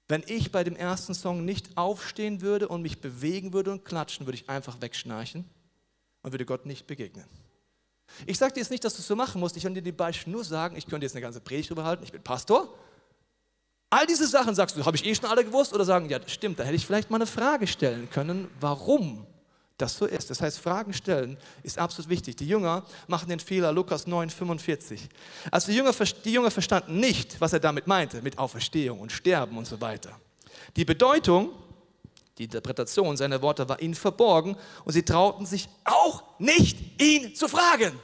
Wenn 0.07 0.23
ich 0.27 0.51
bei 0.51 0.63
dem 0.63 0.75
ersten 0.75 1.13
Song 1.13 1.43
nicht 1.43 1.77
aufstehen 1.77 2.41
würde 2.41 2.69
und 2.69 2.81
mich 2.81 3.01
bewegen 3.01 3.53
würde 3.53 3.71
und 3.71 3.83
klatschen, 3.83 4.25
würde 4.25 4.37
ich 4.37 4.49
einfach 4.49 4.79
wegschnarchen 4.79 5.45
und 6.21 6.31
würde 6.31 6.45
Gott 6.45 6.65
nicht 6.65 6.87
begegnen. 6.87 7.25
Ich 8.25 8.37
sage 8.37 8.53
dir 8.53 8.61
jetzt 8.61 8.71
nicht, 8.71 8.85
dass 8.85 8.95
du 8.95 9.01
es 9.01 9.07
so 9.07 9.15
machen 9.15 9.41
musst. 9.41 9.57
Ich 9.57 9.63
kann 9.63 9.73
dir 9.73 9.81
die 9.81 9.91
Beispiele 9.91 10.33
nur 10.35 10.45
sagen, 10.45 10.77
ich 10.77 10.87
könnte 10.87 11.05
jetzt 11.05 11.13
eine 11.13 11.21
ganze 11.21 11.41
Predigt 11.41 11.69
drüber 11.69 11.83
halten, 11.83 12.03
ich 12.03 12.11
bin 12.11 12.23
Pastor. 12.23 12.73
All 13.89 14.05
diese 14.05 14.27
Sachen 14.27 14.55
sagst 14.55 14.75
du, 14.75 14.85
habe 14.85 14.95
ich 14.97 15.05
eh 15.05 15.15
schon 15.15 15.29
alle 15.29 15.43
gewusst? 15.43 15.73
Oder 15.73 15.85
sagen, 15.85 16.09
ja, 16.09 16.19
stimmt, 16.27 16.59
da 16.59 16.63
hätte 16.63 16.75
ich 16.75 16.85
vielleicht 16.85 17.09
mal 17.09 17.17
eine 17.17 17.25
Frage 17.25 17.67
stellen 17.67 18.09
können, 18.09 18.49
warum 18.59 19.25
das 19.77 19.95
so 19.97 20.05
ist. 20.05 20.29
Das 20.29 20.41
heißt, 20.41 20.59
Fragen 20.59 20.93
stellen 20.93 21.37
ist 21.63 21.77
absolut 21.77 22.09
wichtig. 22.09 22.35
Die 22.37 22.47
Jünger 22.47 22.83
machen 23.07 23.29
den 23.29 23.39
Fehler, 23.39 23.71
Lukas 23.71 24.07
9, 24.07 24.29
45. 24.29 25.07
Also 25.51 25.71
die 25.71 25.77
Jünger, 25.77 25.93
die 26.25 26.33
Jünger 26.33 26.51
verstanden 26.51 26.99
nicht, 26.99 27.39
was 27.39 27.53
er 27.53 27.59
damit 27.59 27.87
meinte, 27.87 28.21
mit 28.21 28.37
Auferstehung 28.37 28.99
und 28.99 29.11
Sterben 29.11 29.57
und 29.57 29.65
so 29.65 29.79
weiter. 29.79 30.19
Die 30.75 30.85
Bedeutung 30.85 31.51
die 32.37 32.43
Interpretation 32.43 33.17
seiner 33.17 33.41
Worte 33.41 33.67
war 33.67 33.81
ihnen 33.81 33.95
verborgen 33.95 34.55
und 34.85 34.93
sie 34.93 35.03
trauten 35.03 35.45
sich 35.45 35.67
auch 35.83 36.39
nicht, 36.39 37.01
ihn 37.01 37.33
zu 37.33 37.47
fragen. 37.47 37.99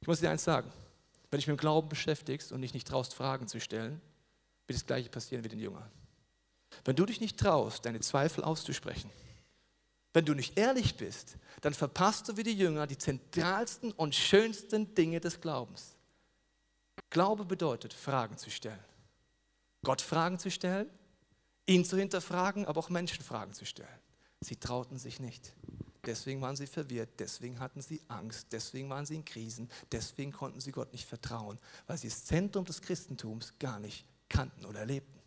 Ich 0.00 0.06
muss 0.06 0.20
dir 0.20 0.30
eins 0.30 0.44
sagen, 0.44 0.70
wenn 1.30 1.38
dich 1.38 1.46
mit 1.46 1.56
dem 1.56 1.60
Glauben 1.60 1.88
beschäftigst 1.88 2.52
und 2.52 2.62
dich 2.62 2.74
nicht 2.74 2.86
traust, 2.86 3.14
Fragen 3.14 3.48
zu 3.48 3.60
stellen, 3.60 4.00
wird 4.66 4.78
das 4.78 4.86
Gleiche 4.86 5.08
passieren 5.08 5.44
wie 5.44 5.48
den 5.48 5.58
Jüngern. 5.58 5.90
Wenn 6.84 6.96
du 6.96 7.04
dich 7.06 7.20
nicht 7.20 7.38
traust, 7.38 7.84
deine 7.84 8.00
Zweifel 8.00 8.44
auszusprechen, 8.44 9.10
wenn 10.12 10.24
du 10.24 10.34
nicht 10.34 10.58
ehrlich 10.58 10.96
bist, 10.96 11.36
dann 11.60 11.74
verpasst 11.74 12.28
du 12.28 12.36
wie 12.36 12.42
die 12.42 12.56
Jünger 12.56 12.86
die 12.86 12.98
zentralsten 12.98 13.92
und 13.92 14.14
schönsten 14.14 14.94
Dinge 14.94 15.20
des 15.20 15.40
Glaubens. 15.40 15.96
Glaube 17.10 17.44
bedeutet, 17.44 17.92
Fragen 17.92 18.36
zu 18.36 18.50
stellen. 18.50 18.84
Gott 19.82 20.00
Fragen 20.00 20.38
zu 20.38 20.50
stellen 20.50 20.88
ihn 21.66 21.84
zu 21.84 21.96
hinterfragen, 21.96 22.66
aber 22.66 22.80
auch 22.80 22.90
Menschenfragen 22.90 23.54
zu 23.54 23.64
stellen. 23.64 23.88
Sie 24.40 24.56
trauten 24.56 24.98
sich 24.98 25.20
nicht. 25.20 25.54
Deswegen 26.04 26.40
waren 26.40 26.56
sie 26.56 26.66
verwirrt, 26.66 27.10
deswegen 27.20 27.60
hatten 27.60 27.80
sie 27.80 28.00
Angst, 28.08 28.48
deswegen 28.50 28.90
waren 28.90 29.06
sie 29.06 29.14
in 29.14 29.24
Krisen, 29.24 29.70
deswegen 29.92 30.32
konnten 30.32 30.60
sie 30.60 30.72
Gott 30.72 30.92
nicht 30.92 31.06
vertrauen, 31.06 31.60
weil 31.86 31.96
sie 31.96 32.08
das 32.08 32.24
Zentrum 32.24 32.64
des 32.64 32.82
Christentums 32.82 33.54
gar 33.60 33.78
nicht 33.78 34.04
kannten 34.28 34.64
oder 34.64 34.80
erlebten. 34.80 35.21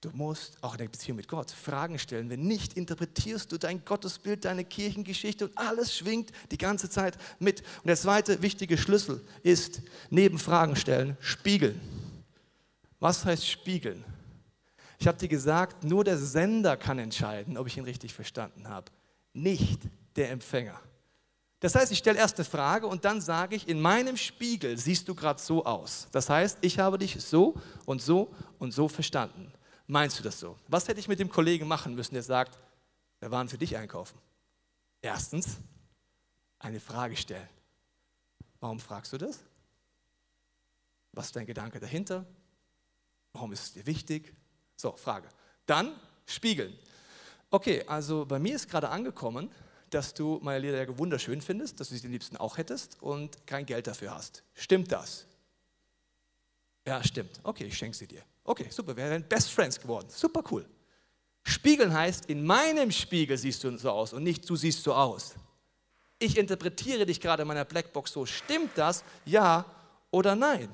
Du 0.00 0.08
musst 0.14 0.56
auch 0.62 0.72
in 0.72 0.78
der 0.78 0.88
Beziehung 0.88 1.16
mit 1.18 1.28
Gott 1.28 1.50
Fragen 1.50 1.98
stellen. 1.98 2.30
Wenn 2.30 2.46
nicht, 2.46 2.72
interpretierst 2.72 3.52
du 3.52 3.58
dein 3.58 3.84
Gottesbild, 3.84 4.46
deine 4.46 4.64
Kirchengeschichte 4.64 5.46
und 5.46 5.58
alles 5.58 5.94
schwingt 5.94 6.32
die 6.50 6.56
ganze 6.56 6.88
Zeit 6.88 7.18
mit. 7.38 7.60
Und 7.60 7.88
der 7.88 7.96
zweite 7.96 8.40
wichtige 8.40 8.78
Schlüssel 8.78 9.22
ist, 9.42 9.82
neben 10.08 10.38
Fragen 10.38 10.74
stellen, 10.74 11.18
spiegeln. 11.20 11.78
Was 12.98 13.26
heißt 13.26 13.46
spiegeln? 13.46 14.02
Ich 14.98 15.06
habe 15.06 15.18
dir 15.18 15.28
gesagt, 15.28 15.84
nur 15.84 16.02
der 16.02 16.16
Sender 16.16 16.78
kann 16.78 16.98
entscheiden, 16.98 17.58
ob 17.58 17.66
ich 17.66 17.76
ihn 17.76 17.84
richtig 17.84 18.14
verstanden 18.14 18.68
habe, 18.68 18.90
nicht 19.34 19.82
der 20.16 20.30
Empfänger. 20.30 20.80
Das 21.60 21.74
heißt, 21.74 21.92
ich 21.92 21.98
stelle 21.98 22.18
erst 22.18 22.38
eine 22.38 22.46
Frage 22.46 22.86
und 22.86 23.04
dann 23.04 23.20
sage 23.20 23.54
ich, 23.54 23.68
in 23.68 23.80
meinem 23.82 24.16
Spiegel 24.16 24.78
siehst 24.78 25.06
du 25.08 25.14
gerade 25.14 25.40
so 25.40 25.64
aus. 25.66 26.08
Das 26.10 26.30
heißt, 26.30 26.58
ich 26.62 26.78
habe 26.78 26.96
dich 26.96 27.20
so 27.22 27.54
und 27.84 28.00
so 28.00 28.32
und 28.58 28.72
so 28.72 28.88
verstanden. 28.88 29.52
Meinst 29.90 30.20
du 30.20 30.22
das 30.22 30.38
so? 30.38 30.56
Was 30.68 30.86
hätte 30.86 31.00
ich 31.00 31.08
mit 31.08 31.18
dem 31.18 31.28
Kollegen 31.28 31.66
machen 31.66 31.96
müssen, 31.96 32.14
der 32.14 32.22
sagt, 32.22 32.56
wir 33.18 33.32
waren 33.32 33.48
für 33.48 33.58
dich 33.58 33.76
einkaufen? 33.76 34.16
Erstens, 35.02 35.56
eine 36.60 36.78
Frage 36.78 37.16
stellen. 37.16 37.48
Warum 38.60 38.78
fragst 38.78 39.12
du 39.12 39.18
das? 39.18 39.40
Was 41.10 41.26
ist 41.26 41.34
dein 41.34 41.44
Gedanke 41.44 41.80
dahinter? 41.80 42.24
Warum 43.32 43.52
ist 43.52 43.62
es 43.64 43.72
dir 43.72 43.84
wichtig? 43.84 44.32
So, 44.76 44.96
Frage. 44.96 45.28
Dann 45.66 45.98
spiegeln. 46.24 46.78
Okay, 47.50 47.82
also 47.88 48.24
bei 48.24 48.38
mir 48.38 48.54
ist 48.54 48.68
gerade 48.68 48.90
angekommen, 48.90 49.50
dass 49.90 50.14
du 50.14 50.38
meine 50.40 50.60
Lederjacke 50.60 50.98
wunderschön 50.98 51.40
findest, 51.40 51.80
dass 51.80 51.88
du 51.88 51.96
sie 51.96 52.06
am 52.06 52.12
liebsten 52.12 52.36
auch 52.36 52.58
hättest 52.58 53.02
und 53.02 53.44
kein 53.44 53.66
Geld 53.66 53.88
dafür 53.88 54.14
hast. 54.14 54.44
Stimmt 54.54 54.92
das? 54.92 55.26
Ja, 56.86 57.02
stimmt. 57.02 57.40
Okay, 57.42 57.64
ich 57.64 57.76
schenke 57.76 57.96
sie 57.96 58.06
dir. 58.06 58.22
Okay, 58.50 58.66
super, 58.68 58.96
wir 58.96 59.04
wären 59.04 59.22
Best 59.22 59.52
Friends 59.52 59.78
geworden. 59.78 60.08
Super 60.10 60.42
cool. 60.50 60.66
Spiegeln 61.44 61.94
heißt, 61.94 62.26
in 62.26 62.44
meinem 62.44 62.90
Spiegel 62.90 63.38
siehst 63.38 63.62
du 63.62 63.78
so 63.78 63.90
aus 63.90 64.12
und 64.12 64.24
nicht 64.24 64.50
du 64.50 64.56
siehst 64.56 64.82
so 64.82 64.92
aus. 64.92 65.34
Ich 66.18 66.36
interpretiere 66.36 67.06
dich 67.06 67.20
gerade 67.20 67.42
in 67.42 67.48
meiner 67.48 67.64
Blackbox 67.64 68.10
so. 68.10 68.26
Stimmt 68.26 68.72
das? 68.74 69.04
Ja 69.24 69.64
oder 70.10 70.34
nein? 70.34 70.68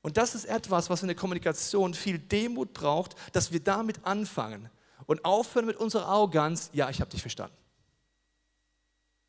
Und 0.00 0.16
das 0.16 0.36
ist 0.36 0.44
etwas, 0.44 0.90
was 0.90 1.02
in 1.02 1.08
der 1.08 1.16
Kommunikation 1.16 1.92
viel 1.92 2.20
Demut 2.20 2.72
braucht, 2.72 3.16
dass 3.32 3.50
wir 3.50 3.58
damit 3.58 3.96
anfangen 4.04 4.70
und 5.06 5.24
aufhören 5.24 5.66
mit 5.66 5.76
unserer 5.76 6.06
Arroganz, 6.06 6.70
ja, 6.72 6.88
ich 6.88 7.00
habe 7.00 7.10
dich 7.10 7.20
verstanden. 7.20 7.56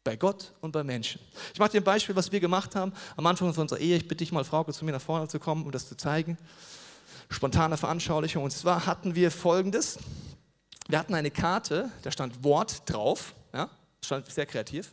Bei 0.04 0.16
Gott 0.16 0.54
und 0.62 0.74
bei 0.74 0.84
Menschen. 0.84 1.20
Ich 1.54 1.60
mache 1.60 1.72
dir 1.72 1.82
ein 1.82 1.84
Beispiel, 1.84 2.16
was 2.16 2.32
wir 2.32 2.40
gemacht 2.40 2.76
haben 2.76 2.94
am 3.18 3.26
Anfang 3.26 3.48
unserer 3.48 3.80
Ehe. 3.80 3.98
Ich 3.98 4.08
bitte 4.08 4.18
dich 4.18 4.32
mal, 4.32 4.44
Frauke, 4.44 4.74
zu 4.74 4.86
mir 4.86 4.92
nach 4.92 5.02
vorne 5.02 5.28
zu 5.28 5.40
kommen, 5.40 5.66
um 5.66 5.72
das 5.72 5.90
zu 5.90 5.98
zeigen. 5.98 6.38
Spontane 7.30 7.78
Veranschaulichung. 7.78 8.44
Und 8.44 8.52
zwar 8.52 8.86
hatten 8.86 9.16
wir 9.16 9.32
folgendes. 9.32 10.00
Wir 10.88 11.00
hatten 11.00 11.14
eine 11.14 11.32
Karte, 11.32 11.92
da 12.02 12.12
stand 12.12 12.44
Wort 12.44 12.82
drauf. 12.86 13.36
Ja, 13.54 13.70
stand 14.04 14.30
sehr 14.32 14.46
kreativ. 14.46 14.92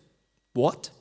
Wort. 0.54 0.92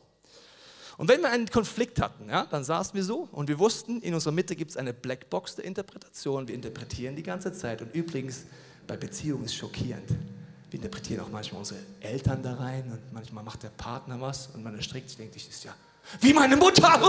Und 0.97 1.09
wenn 1.09 1.21
wir 1.21 1.29
einen 1.29 1.49
Konflikt 1.49 2.01
hatten, 2.01 2.29
ja, 2.29 2.45
dann 2.45 2.63
saßen 2.63 2.93
wir 2.93 3.03
so 3.03 3.27
und 3.33 3.49
wir 3.49 3.59
wussten, 3.59 4.01
in 4.01 4.13
unserer 4.13 4.31
Mitte 4.31 4.55
gibt 4.55 4.71
es 4.71 4.77
eine 4.77 4.93
Blackbox 4.93 5.55
der 5.55 5.65
Interpretation. 5.65 6.47
Wir 6.47 6.55
interpretieren 6.55 7.17
die 7.17 7.23
ganze 7.23 7.51
Zeit. 7.51 7.81
Und 7.81 7.93
übrigens, 7.93 8.45
bei 8.87 8.95
Beziehungen 8.95 9.43
ist 9.43 9.55
schockierend. 9.55 10.09
Wir 10.69 10.79
interpretieren 10.79 11.21
auch 11.21 11.29
manchmal 11.29 11.59
unsere 11.59 11.79
Eltern 11.99 12.41
da 12.41 12.53
rein 12.55 12.89
und 12.91 13.13
manchmal 13.13 13.43
macht 13.43 13.63
der 13.63 13.69
Partner 13.69 14.19
was 14.21 14.47
und 14.47 14.63
man 14.63 14.75
erstreckt 14.75 15.09
sich, 15.09 15.17
denkt, 15.17 15.35
das 15.35 15.43
ist 15.43 15.63
ja 15.63 15.73
wie 16.21 16.33
meine 16.33 16.55
Mutter. 16.55 17.01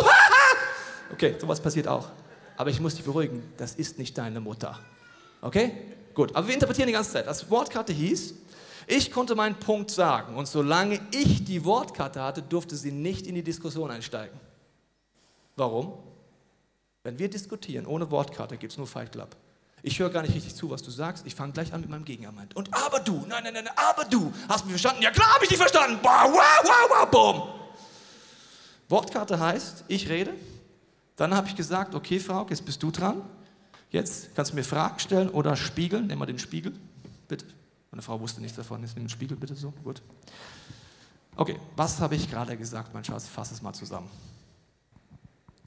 okay, 1.13 1.37
sowas 1.39 1.61
passiert 1.61 1.87
auch. 1.89 2.09
Aber 2.57 2.71
ich 2.71 2.81
muss 2.81 2.95
dich 2.95 3.05
beruhigen, 3.05 3.43
das 3.57 3.75
ist 3.75 3.99
nicht 3.99 4.17
deine 4.17 4.41
Mutter. 4.41 4.79
Okay? 5.43 5.73
Gut, 6.15 6.35
aber 6.35 6.47
wir 6.47 6.55
interpretieren 6.55 6.87
die 6.87 6.93
ganze 6.95 7.13
Zeit. 7.13 7.27
Das 7.27 7.51
Wortkarte 7.51 7.93
hieß, 7.93 8.35
ich 8.87 9.11
konnte 9.11 9.35
meinen 9.35 9.57
Punkt 9.57 9.91
sagen 9.91 10.37
und 10.37 10.47
solange 10.47 11.01
ich 11.11 11.45
die 11.45 11.65
Wortkarte 11.65 12.23
hatte, 12.23 12.43
durfte 12.43 12.77
sie 12.77 12.93
nicht 12.93 13.27
in 13.27 13.35
die 13.35 13.43
Diskussion 13.43 13.91
einsteigen. 13.91 14.39
Warum? 15.57 15.95
Wenn 17.03 17.19
wir 17.19 17.29
diskutieren 17.29 17.87
ohne 17.87 18.11
Wortkarte, 18.11 18.57
gibt 18.57 18.73
es 18.73 18.79
nur 18.79 18.87
Fight 18.87 19.13
Club. 19.13 19.37
Ich 19.83 19.99
höre 19.99 20.11
gar 20.11 20.23
nicht 20.23 20.35
richtig 20.35 20.55
zu, 20.55 20.71
was 20.71 20.83
du 20.83 20.91
sagst. 20.91 21.27
Ich 21.27 21.35
fange 21.35 21.53
gleich 21.53 21.73
an 21.73 21.81
mit 21.81 21.91
meinem 21.91 22.05
Gegenargument. 22.05 22.57
Und 22.57 22.73
aber 22.73 23.01
du, 23.01 23.25
nein, 23.29 23.45
nein, 23.45 23.55
nein, 23.55 23.69
aber 23.77 24.05
du, 24.05 24.33
hast 24.49 24.65
mich 24.65 24.73
verstanden? 24.73 25.03
Ja 25.03 25.11
klar, 25.11 25.35
habe 25.35 25.45
ich 25.45 25.49
dich 25.51 25.59
verstanden. 25.59 25.99
Wow, 26.03 26.33
wow, 26.33 26.65
wow, 26.65 26.91
wow, 26.91 27.11
boom. 27.11 27.43
Wortkarte 28.89 29.39
heißt, 29.39 29.85
ich 29.89 30.09
rede. 30.09 30.35
Dann 31.17 31.35
habe 31.35 31.49
ich 31.49 31.57
gesagt, 31.57 31.95
okay, 31.95 32.21
Frau, 32.21 32.47
jetzt 32.49 32.65
bist 32.65 32.83
du 32.83 32.91
dran. 32.91 33.23
Jetzt 33.91 34.35
kannst 34.35 34.53
du 34.53 34.57
mir 34.57 34.65
Fragen 34.65 34.99
stellen 34.99 35.29
oder 35.31 35.57
spiegeln. 35.57 36.07
Nimm 36.09 36.19
mal 36.19 36.27
den 36.27 36.39
Spiegel, 36.39 36.73
bitte. 37.29 37.47
Meine 37.91 38.03
Frau 38.03 38.21
wusste 38.21 38.41
nichts 38.41 38.57
davon. 38.57 38.83
Jetzt 38.83 38.95
nimm 38.97 39.05
den 39.05 39.11
Spiegel 39.11 39.37
bitte 39.37 39.55
so. 39.55 39.73
Gut. 39.83 40.03
Okay, 41.37 41.59
was 41.77 42.01
habe 42.01 42.15
ich 42.17 42.31
gerade 42.31 42.57
gesagt, 42.57 42.93
mein 42.93 43.05
Schatz? 43.05 43.27
Fass 43.29 43.51
es 43.53 43.63
mal 43.63 43.73
zusammen. 43.73 44.09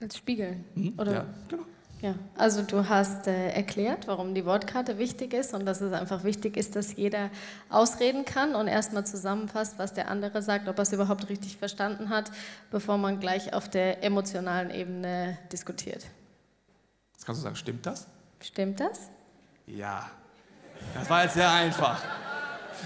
Als 0.02 0.18
Spiegel, 0.18 0.64
Mhm. 0.76 0.94
oder? 0.98 1.14
Ja, 1.14 1.26
genau. 1.48 1.64
Ja, 2.02 2.16
also 2.38 2.62
du 2.62 2.88
hast 2.88 3.28
äh, 3.28 3.50
erklärt, 3.50 4.08
warum 4.08 4.34
die 4.34 4.46
Wortkarte 4.46 4.98
wichtig 4.98 5.34
ist 5.34 5.54
und 5.54 5.66
dass 5.66 5.82
es 5.82 5.92
einfach 5.92 6.24
wichtig 6.24 6.56
ist, 6.56 6.78
dass 6.78 6.96
jeder 6.96 7.30
ausreden 7.70 8.24
kann 8.24 8.56
und 8.56 8.68
erstmal 8.68 9.06
zusammenfasst, 9.06 9.78
was 9.78 9.94
der 9.94 10.08
andere 10.08 10.42
sagt, 10.42 10.70
ob 10.70 10.78
er 10.78 10.84
es 10.84 10.94
überhaupt 10.94 11.28
richtig 11.28 11.58
verstanden 11.58 12.10
hat, 12.10 12.32
bevor 12.72 12.98
man 12.98 13.20
gleich 13.20 13.54
auf 13.54 13.68
der 13.68 14.02
emotionalen 14.02 14.70
Ebene 14.70 15.38
diskutiert. 15.52 16.06
Jetzt 17.14 17.26
kannst 17.26 17.42
du 17.42 17.44
sagen, 17.44 17.58
stimmt 17.58 17.86
das? 17.86 18.08
Stimmt 18.40 18.80
das? 18.80 19.10
Ja. 19.68 20.10
Das 20.94 21.10
war 21.10 21.24
jetzt 21.24 21.34
sehr 21.34 21.52
einfach. 21.52 22.02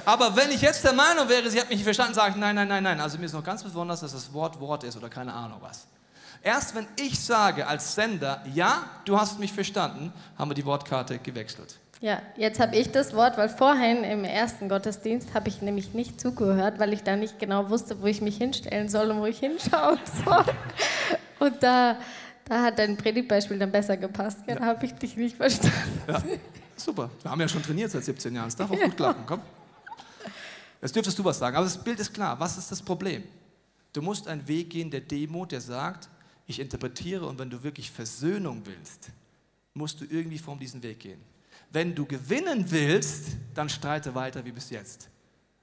Aber 0.05 0.35
wenn 0.35 0.49
ich 0.49 0.61
jetzt 0.61 0.83
der 0.83 0.93
Meinung 0.93 1.29
wäre, 1.29 1.47
sie 1.51 1.59
hat 1.59 1.69
mich 1.69 1.77
nicht 1.77 1.83
verstanden, 1.83 2.15
sage 2.15 2.31
ich, 2.31 2.37
nein, 2.37 2.55
nein, 2.55 2.67
nein, 2.67 2.81
nein. 2.81 2.99
Also 2.99 3.19
mir 3.19 3.25
ist 3.25 3.33
noch 3.33 3.43
ganz 3.43 3.63
besonders, 3.63 3.99
dass 3.99 4.13
das 4.13 4.33
Wort 4.33 4.59
Wort 4.59 4.83
ist 4.83 4.97
oder 4.97 5.07
keine 5.07 5.31
Ahnung 5.31 5.59
was. 5.61 5.85
Erst 6.43 6.75
wenn 6.75 6.85
ich 6.99 7.17
sage 7.21 7.65
als 7.65 7.95
Sender, 7.95 8.43
ja, 8.53 8.83
du 9.05 9.17
hast 9.17 9.39
mich 9.39 9.53
verstanden, 9.53 10.11
haben 10.37 10.51
wir 10.51 10.55
die 10.55 10.65
Wortkarte 10.65 11.17
gewechselt. 11.17 11.77
Ja, 12.01 12.21
jetzt 12.35 12.59
habe 12.59 12.75
ich 12.75 12.91
das 12.91 13.13
Wort, 13.13 13.37
weil 13.37 13.47
vorhin 13.47 14.03
im 14.03 14.25
ersten 14.25 14.67
Gottesdienst 14.67 15.33
habe 15.33 15.47
ich 15.47 15.61
nämlich 15.61 15.93
nicht 15.93 16.19
zugehört, 16.19 16.79
weil 16.79 16.91
ich 16.91 17.01
da 17.01 17.15
nicht 17.15 17.39
genau 17.39 17.69
wusste, 17.69 18.01
wo 18.01 18.07
ich 18.07 18.19
mich 18.21 18.35
hinstellen 18.35 18.89
soll 18.89 19.09
und 19.11 19.21
wo 19.21 19.25
ich 19.25 19.39
hinschauen 19.39 19.99
soll. 20.25 20.43
Und 21.39 21.63
da, 21.63 21.95
da 22.43 22.63
hat 22.63 22.77
dein 22.77 22.97
Predigtbeispiel 22.97 23.57
dann 23.57 23.71
besser 23.71 23.95
gepasst. 23.95 24.39
Ja, 24.45 24.55
da 24.55 24.65
habe 24.65 24.85
ich 24.85 24.93
dich 24.95 25.15
nicht 25.15 25.37
verstanden. 25.37 25.71
Ja, 26.09 26.21
super. 26.75 27.09
Wir 27.21 27.31
haben 27.31 27.39
ja 27.39 27.47
schon 27.47 27.63
trainiert 27.63 27.91
seit 27.91 28.03
17 28.03 28.35
Jahren. 28.35 28.49
Es 28.49 28.55
darf 28.57 28.69
auch 28.69 28.77
gut 28.77 28.97
klappen. 28.97 29.23
Komm. 29.25 29.39
Jetzt 30.81 30.93
dürftest 30.93 31.17
du 31.17 31.23
was 31.23 31.39
sagen. 31.39 31.55
Aber 31.55 31.63
das 31.63 31.81
Bild 31.81 32.01
ist 32.01 32.13
klar. 32.13 32.37
Was 32.37 32.57
ist 32.57 32.69
das 32.69 32.81
Problem? 32.81 33.23
Du 33.93 34.01
musst 34.01 34.27
einen 34.27 34.45
Weg 34.45 34.71
gehen 34.71 34.91
der 34.91 34.99
Demo, 34.99 35.45
der 35.45 35.61
sagt, 35.61 36.09
ich 36.45 36.59
interpretiere 36.59 37.25
und 37.25 37.39
wenn 37.39 37.49
du 37.49 37.63
wirklich 37.63 37.89
Versöhnung 37.89 38.61
willst, 38.65 39.11
musst 39.73 39.99
du 40.01 40.05
irgendwie 40.05 40.37
von 40.37 40.59
diesem 40.59 40.83
Weg 40.83 40.99
gehen. 40.99 41.21
Wenn 41.71 41.95
du 41.95 42.05
gewinnen 42.05 42.69
willst, 42.69 43.31
dann 43.53 43.69
streite 43.69 44.13
weiter 44.13 44.43
wie 44.45 44.51
bis 44.51 44.69
jetzt. 44.69 45.09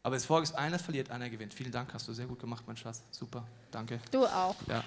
Aber 0.02 0.16
es 0.16 0.24
folgt 0.24 0.54
einer 0.54 0.78
verliert, 0.78 1.10
einer 1.10 1.28
gewinnt. 1.28 1.52
Vielen 1.52 1.70
Dank, 1.70 1.92
hast 1.92 2.08
du 2.08 2.12
sehr 2.12 2.26
gut 2.26 2.40
gemacht, 2.40 2.64
mein 2.66 2.76
Schatz. 2.76 3.02
Super, 3.10 3.46
danke. 3.70 4.00
Du 4.10 4.24
auch. 4.26 4.56
Ja. 4.66 4.82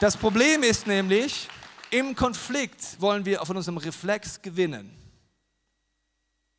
Das 0.00 0.16
Problem 0.16 0.62
ist 0.62 0.86
nämlich, 0.86 1.48
im 1.90 2.14
Konflikt 2.14 3.00
wollen 3.00 3.24
wir 3.24 3.40
von 3.40 3.56
unserem 3.56 3.78
Reflex 3.78 4.42
gewinnen. 4.42 4.90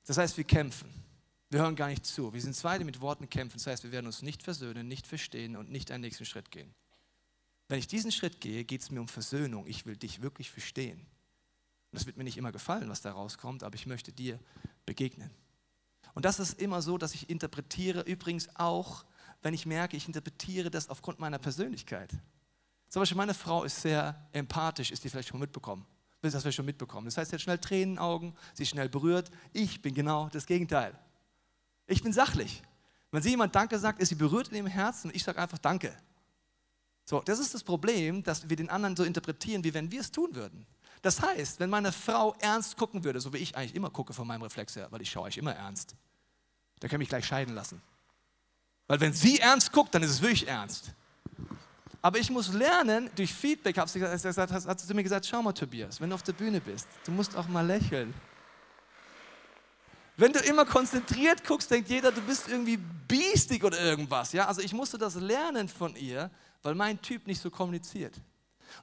Das 0.08 0.18
heißt, 0.18 0.38
wir 0.38 0.44
kämpfen. 0.44 0.90
Wir 1.50 1.62
hören 1.62 1.76
gar 1.76 1.88
nicht 1.88 2.06
zu. 2.06 2.34
Wir 2.34 2.42
sind 2.42 2.56
zwei, 2.56 2.78
die 2.78 2.84
mit 2.84 3.02
Worten 3.02 3.30
kämpfen. 3.30 3.58
Das 3.58 3.68
heißt, 3.68 3.84
wir 3.84 3.92
werden 3.92 4.06
uns 4.06 4.22
nicht 4.22 4.42
versöhnen, 4.44 4.88
nicht 4.88 5.08
verstehen 5.08 5.56
und 5.56 5.72
nicht 5.72 5.92
einen 5.92 6.02
nächsten 6.02 6.26
Schritt 6.26 6.52
gehen. 6.52 6.74
Wenn 7.70 7.80
ich 7.80 7.88
diesen 7.88 8.12
Schritt 8.12 8.42
gehe, 8.42 8.66
geht 8.66 8.82
es 8.82 8.90
mir 8.90 9.00
um 9.00 9.08
Versöhnung. 9.08 9.66
Ich 9.68 9.86
will 9.86 9.96
dich 9.96 10.22
wirklich 10.22 10.50
verstehen. 10.50 11.06
Und 11.92 11.98
es 11.98 12.06
wird 12.06 12.18
mir 12.18 12.24
nicht 12.24 12.38
immer 12.38 12.52
gefallen, 12.52 12.90
was 12.90 13.02
da 13.02 13.12
rauskommt, 13.12 13.64
aber 13.64 13.76
ich 13.76 13.86
möchte 13.86 14.12
dir 14.12 14.40
begegnen. 14.86 15.30
Und 16.16 16.26
das 16.26 16.40
ist 16.40 16.60
immer 16.60 16.82
so, 16.82 16.98
dass 16.98 17.14
ich 17.14 17.30
interpretiere, 17.30 18.02
übrigens 18.02 18.50
auch, 18.56 19.06
wenn 19.44 19.54
ich 19.54 19.68
merke, 19.68 19.96
ich 19.96 20.08
interpretiere 20.08 20.72
das 20.72 20.90
aufgrund 20.90 21.20
meiner 21.20 21.38
Persönlichkeit. 21.38 22.12
Zum 22.90 23.02
Beispiel 23.02 23.18
meine 23.18 23.36
Frau 23.36 23.64
ist 23.64 23.82
sehr 23.82 24.28
empathisch, 24.32 24.92
ist 24.92 25.04
die 25.04 25.10
vielleicht 25.10 25.30
schon 25.30 25.40
mitbekommen. 25.40 25.86
Das 26.22 26.34
hast 26.34 26.46
du 26.46 26.52
schon 26.52 26.66
mitbekommen. 26.66 27.06
Das 27.06 27.18
heißt, 27.18 27.30
sie 27.30 27.36
hat 27.36 27.42
schnell 27.42 27.60
Tränen 27.60 27.84
in 27.84 27.96
den 27.96 28.00
Augen, 28.00 28.36
sie 28.54 28.64
ist 28.64 28.70
schnell 28.70 28.90
berührt. 28.90 29.30
Ich 29.54 29.82
bin 29.82 29.94
genau 29.94 30.28
das 30.30 30.48
Gegenteil. 30.48 30.98
Ich 31.86 32.02
bin 32.02 32.12
sachlich. 32.12 32.64
Wenn 33.12 33.22
sie 33.22 33.30
jemand 33.30 33.56
Danke 33.56 33.78
sagt, 33.80 34.02
ist 34.02 34.10
sie 34.10 34.16
berührt 34.16 34.50
in 34.50 34.56
ihrem 34.56 34.68
Herzen 34.68 35.10
und 35.10 35.16
ich 35.16 35.24
sage 35.24 35.40
einfach 35.40 35.60
Danke. 35.60 35.96
So, 37.10 37.24
das 37.26 37.40
ist 37.40 37.56
das 37.56 37.64
Problem, 37.64 38.22
dass 38.22 38.48
wir 38.48 38.56
den 38.56 38.70
anderen 38.70 38.96
so 38.96 39.04
interpretieren, 39.04 39.64
wie 39.64 39.74
wenn 39.74 39.92
wir 39.92 40.00
es 40.00 40.12
tun 40.12 40.36
würden. 40.36 40.68
Das 41.02 41.20
heißt, 41.20 41.60
wenn 41.60 41.72
meine 41.72 41.92
Frau 41.92 42.36
ernst 42.38 42.78
gucken 42.78 43.04
würde, 43.04 43.20
so 43.20 43.34
wie 43.34 43.40
ich 43.40 43.58
eigentlich 43.58 43.74
immer 43.74 43.90
gucke 43.90 44.14
von 44.14 44.28
meinem 44.28 44.44
Reflex 44.44 44.76
her, 44.76 44.86
weil 44.92 45.02
ich 45.02 45.10
schaue 45.10 45.24
euch 45.24 45.36
immer 45.36 45.56
ernst, 45.56 45.96
dann 46.80 46.88
kann 46.88 47.00
mich 47.00 47.10
gleich 47.10 47.26
scheiden 47.26 47.56
lassen. 47.56 47.82
Weil 48.86 49.00
wenn 49.00 49.12
sie 49.12 49.40
ernst 49.40 49.72
guckt, 49.72 49.96
dann 49.96 50.04
ist 50.04 50.12
es 50.12 50.22
wirklich 50.22 50.48
ernst. 50.48 50.94
Aber 52.00 52.20
ich 52.20 52.30
muss 52.30 52.54
lernen, 52.54 53.10
durch 53.16 53.34
Feedback, 53.34 53.80
hat 53.80 53.90
sie, 53.90 54.00
gesagt, 54.00 54.52
hat 54.52 54.80
sie 54.80 54.94
mir 54.94 55.02
gesagt, 55.02 55.26
schau 55.26 55.42
mal 55.42 55.54
Tobias, 55.54 56.00
wenn 56.00 56.12
du 56.12 56.14
auf 56.14 56.22
der 56.22 56.34
Bühne 56.34 56.62
bist, 56.62 56.88
du 57.06 57.12
musst 57.12 57.36
auch 57.36 57.48
mal 57.48 57.66
lächeln. 57.66 58.14
Wenn 60.16 60.32
du 60.32 60.40
immer 60.42 60.66
konzentriert 60.66 61.44
guckst, 61.44 61.72
denkt 61.72 61.90
jeder, 61.90 62.12
du 62.12 62.22
bist 62.22 62.50
irgendwie 62.50 62.78
biestig 62.78 63.64
oder 63.64 63.80
irgendwas. 63.80 64.32
Ja? 64.32 64.46
Also 64.48 64.62
ich 64.62 64.74
musste 64.74 65.00
das 65.00 65.16
lernen 65.16 65.68
von 65.68 65.96
ihr, 65.96 66.30
weil 66.64 66.76
mein 66.76 67.02
Typ 67.02 67.28
nicht 67.28 67.42
so 67.42 67.50
kommuniziert. 67.50 68.22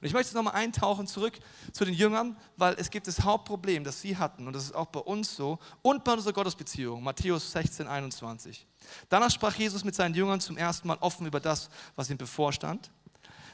Und 0.01 0.07
ich 0.07 0.13
möchte 0.13 0.27
jetzt 0.27 0.35
nochmal 0.35 0.55
eintauchen 0.55 1.07
zurück 1.07 1.39
zu 1.71 1.85
den 1.85 1.93
Jüngern, 1.93 2.37
weil 2.57 2.75
es 2.77 2.89
gibt 2.89 3.07
das 3.07 3.21
Hauptproblem, 3.21 3.83
das 3.83 4.01
sie 4.01 4.17
hatten, 4.17 4.47
und 4.47 4.53
das 4.53 4.65
ist 4.65 4.75
auch 4.75 4.87
bei 4.87 4.99
uns 4.99 5.35
so, 5.35 5.59
und 5.81 6.03
bei 6.03 6.13
unserer 6.13 6.33
Gottesbeziehung, 6.33 7.03
Matthäus 7.03 7.51
16, 7.51 7.87
21. 7.87 8.67
Danach 9.09 9.31
sprach 9.31 9.55
Jesus 9.55 9.83
mit 9.83 9.95
seinen 9.95 10.13
Jüngern 10.13 10.39
zum 10.39 10.57
ersten 10.57 10.87
Mal 10.87 10.97
offen 10.99 11.25
über 11.25 11.39
das, 11.39 11.69
was 11.95 12.09
ihm 12.09 12.17
bevorstand. 12.17 12.91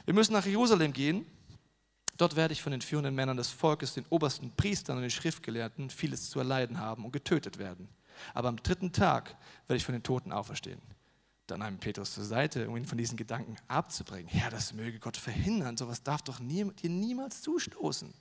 Wir 0.04 0.14
müssen 0.14 0.32
nach 0.32 0.44
Jerusalem 0.44 0.92
gehen. 0.92 1.26
Dort 2.16 2.36
werde 2.36 2.52
ich 2.52 2.62
von 2.62 2.72
den 2.72 2.82
führenden 2.82 3.14
Männern 3.14 3.36
des 3.36 3.50
Volkes, 3.50 3.94
den 3.94 4.06
obersten 4.10 4.52
Priestern 4.52 4.96
und 4.96 5.02
den 5.02 5.10
Schriftgelehrten 5.10 5.90
vieles 5.90 6.30
zu 6.30 6.38
erleiden 6.38 6.78
haben 6.78 7.04
und 7.04 7.12
getötet 7.12 7.58
werden. 7.58 7.88
Aber 8.34 8.48
am 8.48 8.62
dritten 8.62 8.92
Tag 8.92 9.36
werde 9.66 9.78
ich 9.78 9.84
von 9.84 9.94
den 9.94 10.02
Toten 10.02 10.30
auferstehen. 10.30 10.80
Dann 11.46 11.60
nahm 11.60 11.78
Petrus 11.78 12.14
zur 12.14 12.24
Seite, 12.24 12.68
um 12.68 12.76
ihn 12.76 12.86
von 12.86 12.96
diesen 12.96 13.16
Gedanken 13.18 13.56
abzubringen. 13.68 14.30
Ja, 14.34 14.48
das 14.48 14.72
möge 14.72 14.98
Gott 14.98 15.16
verhindern. 15.16 15.76
Sowas 15.76 16.02
darf 16.02 16.22
doch 16.22 16.40
nie, 16.40 16.64
dir 16.72 16.88
niemals 16.88 17.42
zustoßen. 17.42 18.14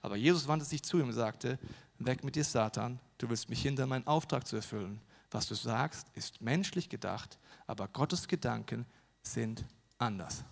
Aber 0.00 0.16
Jesus 0.16 0.48
wandte 0.48 0.64
sich 0.64 0.82
zu 0.82 0.98
ihm 0.98 1.08
und 1.08 1.12
sagte: 1.12 1.58
Weg 1.98 2.24
mit 2.24 2.34
dir, 2.34 2.44
Satan. 2.44 2.98
Du 3.18 3.28
willst 3.28 3.50
mich 3.50 3.62
hindern, 3.62 3.90
meinen 3.90 4.06
Auftrag 4.06 4.46
zu 4.46 4.56
erfüllen. 4.56 5.00
Was 5.30 5.46
du 5.46 5.54
sagst, 5.54 6.08
ist 6.14 6.40
menschlich 6.40 6.88
gedacht, 6.88 7.38
aber 7.66 7.88
Gottes 7.88 8.28
Gedanken 8.28 8.86
sind 9.22 9.64
anders. 9.98 10.44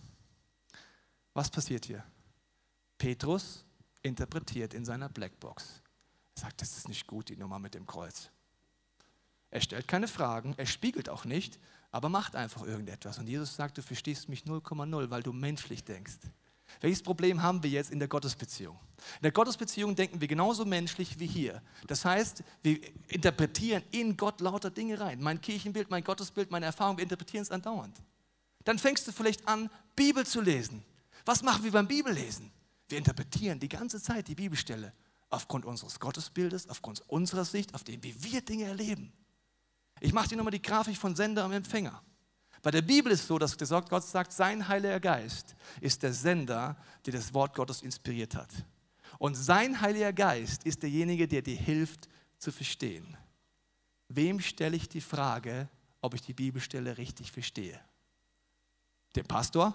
Was 1.35 1.51
passiert 1.51 1.85
hier? 1.85 2.05
Petrus 2.97 3.65
interpretiert 4.03 4.75
in 4.75 4.85
seiner 4.85 5.09
Blackbox. 5.09 5.83
Er 6.37 6.43
sagt, 6.43 6.61
das 6.61 6.77
ist 6.77 6.89
nicht 6.89 7.07
gut, 7.07 7.29
die 7.29 7.37
Nummer 7.37 7.59
mit 7.59 7.75
dem 7.75 7.87
Kreuz. 7.87 8.31
Er 9.51 9.61
stellt 9.61 9.89
keine 9.89 10.09
Fragen, 10.09 10.55
er 10.57 10.67
spiegelt 10.67 11.09
auch 11.09 11.25
nicht, 11.25 11.59
aber 11.91 12.09
macht 12.09 12.37
einfach 12.37 12.65
irgendetwas. 12.65 13.19
Und 13.19 13.29
Jesus 13.29 13.55
sagt, 13.57 13.79
du 13.79 13.83
verstehst 13.83 14.29
mich 14.29 14.45
0,0, 14.45 15.11
weil 15.11 15.23
du 15.23 15.33
menschlich 15.33 15.85
denkst. 15.85 16.19
Welches 16.81 17.03
Problem 17.03 17.43
haben 17.43 17.63
wir 17.63 17.71
jetzt 17.71 17.91
in 17.91 17.99
der 17.99 18.07
Gottesbeziehung? 18.09 18.79
In 19.17 19.23
der 19.23 19.33
Gottesbeziehung 19.33 19.97
denken 19.97 20.21
wir 20.21 20.29
genauso 20.29 20.65
menschlich 20.65 21.19
wie 21.19 21.27
hier. 21.27 21.63
Das 21.89 22.05
heißt, 22.05 22.45
wir 22.63 22.79
interpretieren 23.09 23.83
in 23.91 24.17
Gott 24.17 24.41
lauter 24.41 24.71
Dinge 24.71 25.01
rein. 25.01 25.21
Mein 25.21 25.41
Kirchenbild, 25.41 25.91
mein 25.91 26.05
Gottesbild, 26.05 26.51
meine 26.51 26.67
Erfahrung, 26.67 26.97
wir 26.97 27.03
interpretieren 27.03 27.43
es 27.43 27.51
andauernd. 27.51 28.01
Dann 28.65 28.79
fängst 28.79 29.09
du 29.09 29.13
vielleicht 29.13 29.49
an, 29.49 29.69
Bibel 29.97 30.25
zu 30.25 30.41
lesen. 30.41 30.85
Was 31.25 31.43
machen 31.43 31.65
wir 31.65 31.73
beim 31.73 31.89
Bibellesen? 31.89 32.51
Wir 32.89 32.99
interpretieren 32.99 33.59
die 33.59 33.69
ganze 33.69 34.01
Zeit 34.01 34.29
die 34.29 34.35
Bibelstelle 34.35 34.93
aufgrund 35.29 35.65
unseres 35.65 35.99
Gottesbildes, 35.99 36.69
aufgrund 36.69 37.03
unserer 37.09 37.45
Sicht, 37.45 37.75
auf 37.75 37.85
dem, 37.85 38.03
wie 38.03 38.23
wir 38.23 38.43
Dinge 38.43 38.65
erleben. 38.65 39.13
Ich 40.01 40.13
mache 40.13 40.29
dir 40.29 40.37
nochmal 40.37 40.51
die 40.51 40.63
Grafik 40.63 40.97
von 40.97 41.15
Sender 41.15 41.45
und 41.45 41.53
Empfänger. 41.53 42.03
Bei 42.63 42.71
der 42.71 42.83
Bibel 42.83 43.13
ist 43.13 43.21
es 43.21 43.27
so, 43.27 43.39
dass 43.39 43.57
Gott 43.57 44.05
sagt, 44.05 44.33
sein 44.33 44.67
Heiliger 44.67 45.01
Geist 45.01 45.55
ist 45.81 46.03
der 46.03 46.13
Sender, 46.13 46.77
der 47.07 47.15
das 47.15 47.33
Wort 47.33 47.55
Gottes 47.55 47.83
inspiriert 47.83 48.35
hat. 48.35 48.51
Und 49.19 49.35
sein 49.35 49.81
Heiliger 49.81 50.13
Geist 50.13 50.65
ist 50.65 50.83
derjenige, 50.83 51.27
der 51.29 51.43
dir 51.43 51.57
hilft 51.57 52.09
zu 52.39 52.51
verstehen. 52.51 53.17
wem 54.09 54.41
stelle 54.41 54.77
ich 54.77 54.89
die 54.89 55.01
Frage, 55.01 55.69
ob 56.01 56.15
ich 56.15 56.23
die 56.23 56.33
Bibelstelle 56.33 56.99
richtig 56.99 57.31
verstehe? 57.31 57.79
Dem 59.15 59.27
Pastor? 59.27 59.75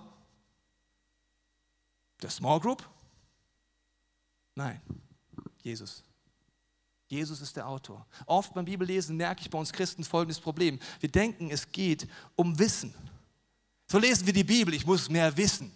Der 2.21 2.29
Small 2.29 2.59
Group? 2.59 2.87
Nein, 4.55 4.81
Jesus. 5.61 6.03
Jesus 7.15 7.41
ist 7.41 7.55
der 7.55 7.67
Autor. 7.67 8.05
Oft 8.25 8.53
beim 8.53 8.65
Bibellesen 8.65 9.17
merke 9.17 9.41
ich 9.41 9.49
bei 9.49 9.57
uns 9.57 9.71
Christen 9.71 10.03
folgendes 10.03 10.39
Problem. 10.39 10.79
Wir 10.99 11.09
denken, 11.09 11.49
es 11.49 11.71
geht 11.71 12.07
um 12.35 12.57
Wissen. 12.59 12.93
So 13.87 13.99
lesen 13.99 14.25
wir 14.25 14.33
die 14.33 14.43
Bibel, 14.43 14.73
ich 14.73 14.85
muss 14.85 15.09
mehr 15.09 15.35
wissen. 15.37 15.71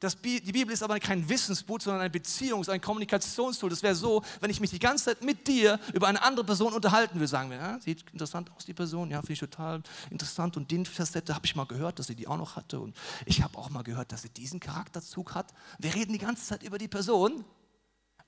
Das, 0.00 0.20
die 0.20 0.40
Bibel 0.40 0.72
ist 0.72 0.82
aber 0.82 0.98
kein 1.00 1.26
Wissensbuch, 1.28 1.80
sondern 1.80 2.02
ein 2.02 2.12
Beziehungs-, 2.12 2.68
ein 2.68 2.80
Kommunikationstool. 2.80 3.70
Das 3.70 3.82
wäre 3.82 3.94
so, 3.94 4.22
wenn 4.40 4.50
ich 4.50 4.60
mich 4.60 4.70
die 4.70 4.78
ganze 4.78 5.06
Zeit 5.06 5.22
mit 5.22 5.46
dir 5.48 5.80
über 5.94 6.06
eine 6.06 6.22
andere 6.22 6.44
Person 6.44 6.72
unterhalten 6.72 7.14
würde. 7.14 7.28
Sagen 7.28 7.50
wir, 7.50 7.56
ja, 7.56 7.80
sieht 7.80 8.04
interessant 8.12 8.50
aus, 8.54 8.64
die 8.64 8.74
Person. 8.74 9.10
Ja, 9.10 9.20
finde 9.20 9.32
ich 9.34 9.40
total 9.40 9.82
interessant. 10.10 10.56
Und 10.56 10.70
den 10.70 10.84
Facette 10.84 11.34
habe 11.34 11.46
ich 11.46 11.56
mal 11.56 11.64
gehört, 11.64 11.98
dass 11.98 12.08
sie 12.08 12.14
die 12.14 12.26
auch 12.26 12.36
noch 12.36 12.56
hatte. 12.56 12.80
Und 12.80 12.96
ich 13.24 13.42
habe 13.42 13.56
auch 13.56 13.70
mal 13.70 13.82
gehört, 13.82 14.12
dass 14.12 14.22
sie 14.22 14.28
diesen 14.28 14.60
Charakterzug 14.60 15.34
hat. 15.34 15.52
Wir 15.78 15.94
reden 15.94 16.12
die 16.12 16.18
ganze 16.18 16.44
Zeit 16.44 16.62
über 16.62 16.78
die 16.78 16.88
Person, 16.88 17.44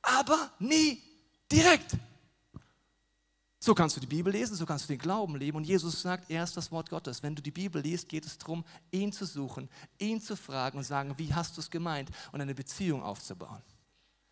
aber 0.02 0.50
nie 0.58 1.02
direkt. 1.52 1.96
So 3.68 3.74
kannst 3.74 3.96
du 3.96 4.00
die 4.00 4.06
Bibel 4.06 4.32
lesen, 4.32 4.56
so 4.56 4.64
kannst 4.64 4.86
du 4.86 4.94
den 4.94 4.98
Glauben 4.98 5.36
leben. 5.36 5.58
Und 5.58 5.64
Jesus 5.64 6.00
sagt, 6.00 6.30
er 6.30 6.42
ist 6.42 6.56
das 6.56 6.72
Wort 6.72 6.88
Gottes. 6.88 7.22
Wenn 7.22 7.34
du 7.34 7.42
die 7.42 7.50
Bibel 7.50 7.82
liest, 7.82 8.08
geht 8.08 8.24
es 8.24 8.38
darum, 8.38 8.64
ihn 8.90 9.12
zu 9.12 9.26
suchen, 9.26 9.68
ihn 9.98 10.22
zu 10.22 10.36
fragen 10.36 10.78
und 10.78 10.84
sagen, 10.84 11.12
wie 11.18 11.34
hast 11.34 11.54
du 11.54 11.60
es 11.60 11.68
gemeint 11.68 12.08
und 12.32 12.40
eine 12.40 12.54
Beziehung 12.54 13.02
aufzubauen. 13.02 13.60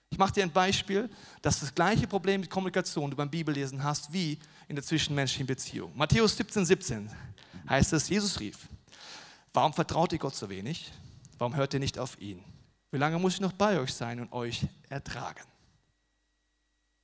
Ich 0.08 0.16
mache 0.16 0.32
dir 0.32 0.42
ein 0.42 0.50
Beispiel, 0.50 1.10
dass 1.42 1.60
das 1.60 1.74
gleiche 1.74 2.06
Problem 2.06 2.40
mit 2.40 2.48
Kommunikation 2.48 3.10
du 3.10 3.16
beim 3.18 3.28
Bibellesen 3.28 3.84
hast, 3.84 4.10
wie 4.10 4.38
in 4.68 4.76
der 4.76 4.82
zwischenmenschlichen 4.82 5.46
Beziehung. 5.46 5.92
Matthäus 5.94 6.34
17, 6.38 6.64
17 6.64 7.10
heißt 7.68 7.92
es, 7.92 8.08
Jesus 8.08 8.40
rief, 8.40 8.70
warum 9.52 9.74
vertraut 9.74 10.14
ihr 10.14 10.18
Gott 10.18 10.34
so 10.34 10.48
wenig? 10.48 10.90
Warum 11.36 11.54
hört 11.56 11.74
ihr 11.74 11.80
nicht 11.80 11.98
auf 11.98 12.18
ihn? 12.22 12.42
Wie 12.90 12.96
lange 12.96 13.18
muss 13.18 13.34
ich 13.34 13.40
noch 13.42 13.52
bei 13.52 13.78
euch 13.78 13.92
sein 13.92 14.18
und 14.18 14.32
euch 14.32 14.66
ertragen? 14.88 15.44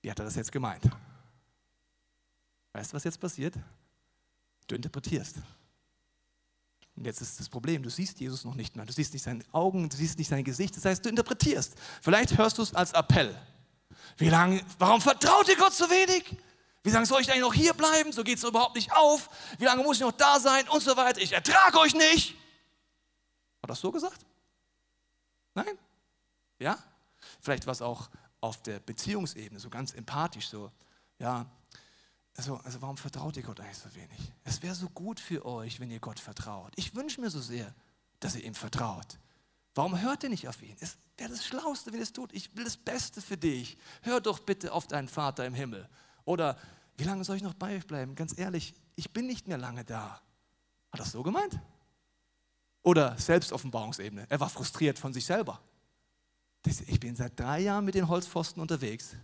Wie 0.01 0.11
hat 0.11 0.19
er 0.19 0.25
das 0.25 0.37
jetzt 0.37 0.51
gemeint? 0.51 0.91
Weißt 2.73 2.93
du, 2.93 2.97
was 2.97 3.05
jetzt 3.05 3.21
passiert? 3.21 3.55
Du 4.67 4.75
interpretierst. 4.75 5.37
Und 6.95 7.07
jetzt 7.07 7.21
ist 7.21 7.41
das 7.41 7.49
Problem, 7.49 7.83
du 7.83 7.91
siehst 7.91 8.21
Jesus 8.21 8.45
noch 8.45 8.55
nicht 8.55 8.77
mehr. 8.77 8.85
Du 8.85 8.93
siehst 8.93 9.13
nicht 9.13 9.23
seine 9.23 9.45
Augen, 9.53 9.89
du 9.89 9.97
siehst 9.97 10.19
nicht 10.19 10.29
sein 10.29 10.45
Gesicht. 10.45 10.77
Das 10.77 10.85
heißt, 10.85 11.05
du 11.05 11.09
interpretierst. 11.09 11.75
Vielleicht 12.01 12.37
hörst 12.37 12.59
du 12.59 12.63
es 12.63 12.75
als 12.75 12.93
Appell. 12.93 13.35
Wie 14.19 14.29
lange, 14.29 14.63
warum 14.79 15.01
vertraut 15.01 15.49
ihr 15.49 15.57
Gott 15.57 15.73
so 15.73 15.89
wenig? 15.89 16.37
Wie 16.83 16.91
lange 16.91 17.07
soll 17.07 17.23
ich 17.23 17.31
eigentlich 17.31 17.43
noch 17.43 17.55
hier 17.55 17.75
bleiben? 17.75 18.13
So 18.13 18.25
geht 18.25 18.39
es 18.39 18.45
überhaupt 18.45 18.75
nicht 18.75 18.93
auf. 18.93 19.31
Wie 19.59 19.65
lange 19.65 19.83
muss 19.83 19.97
ich 19.97 20.03
noch 20.03 20.13
da 20.13 20.41
sein? 20.41 20.69
Und 20.69 20.83
so 20.83 20.97
weiter. 20.97 21.21
Ich 21.21 21.33
ertrage 21.33 21.79
euch 21.79 21.95
nicht. 21.95 22.35
Hat 23.63 23.71
das 23.71 23.81
so 23.81 23.93
gesagt? 23.93 24.27
Nein? 25.55 25.79
Ja? 26.59 26.79
Vielleicht 27.41 27.67
war 27.67 27.73
es 27.73 27.83
auch 27.83 28.11
auf 28.41 28.61
der 28.63 28.81
Beziehungsebene, 28.81 29.61
so 29.61 29.71
ganz 29.71 29.95
empathisch, 29.95 30.49
so, 30.49 30.73
ja, 31.21 31.47
also, 32.37 32.57
also 32.59 32.81
warum 32.81 32.97
vertraut 32.97 33.37
ihr 33.37 33.43
Gott 33.43 33.61
eigentlich 33.61 33.79
so 33.79 33.95
wenig? 33.95 34.33
Es 34.45 34.63
wäre 34.63 34.75
so 34.75 34.89
gut 34.89 35.21
für 35.21 35.45
euch, 35.45 35.81
wenn 35.81 35.91
ihr 35.91 36.01
Gott 36.01 36.19
vertraut. 36.19 36.73
Ich 36.77 36.95
wünsche 36.95 37.21
mir 37.21 37.31
so 37.31 37.41
sehr, 37.41 37.75
dass 38.21 38.35
ihr 38.35 38.45
ihm 38.45 38.55
vertraut. 38.55 39.19
Warum 39.75 40.01
hört 40.01 40.23
ihr 40.23 40.29
nicht 40.29 40.49
auf 40.49 40.63
ihn? 40.63 40.77
Es 40.81 40.97
wäre 41.17 41.31
das 41.31 41.45
Schlauste, 41.45 41.93
wenn 41.93 41.99
ihr 41.99 42.05
es 42.05 42.13
tut. 42.13 42.33
Ich 42.33 42.55
will 42.57 42.65
das 42.65 42.77
Beste 42.77 43.21
für 43.21 43.37
dich. 43.37 43.79
Hör 44.03 44.21
doch 44.21 44.39
bitte 44.39 44.73
auf 44.73 44.87
deinen 44.87 45.09
Vater 45.09 45.47
im 45.47 45.55
Himmel. 45.55 45.89
Oder 46.25 46.59
wie 46.97 47.05
lange 47.05 47.25
soll 47.25 47.37
ich 47.37 47.43
noch 47.43 47.55
bei 47.55 47.77
euch 47.77 47.87
bleiben? 47.87 48.15
Ganz 48.15 48.37
ehrlich, 48.39 48.75
ich 48.97 49.13
bin 49.13 49.27
nicht 49.27 49.49
mehr 49.49 49.59
lange 49.59 49.85
da. 49.85 50.21
Hat 50.91 51.01
das 51.01 51.13
so 51.13 51.23
gemeint? 51.23 51.59
Oder 52.83 53.17
Selbstoffenbarungsebene. 53.19 54.27
Er 54.29 54.41
war 54.41 54.51
frustriert 54.51 54.99
von 54.99 55.13
sich 55.13 55.25
selber. 55.25 55.61
Ich 56.87 57.01
bin 57.01 57.17
seit 57.17 57.39
drei 57.39 57.61
Jahren 57.61 57.85
mit 57.85 57.95
den 57.95 58.09
Holzpfosten 58.09 58.61
unterwegs. 58.61 59.17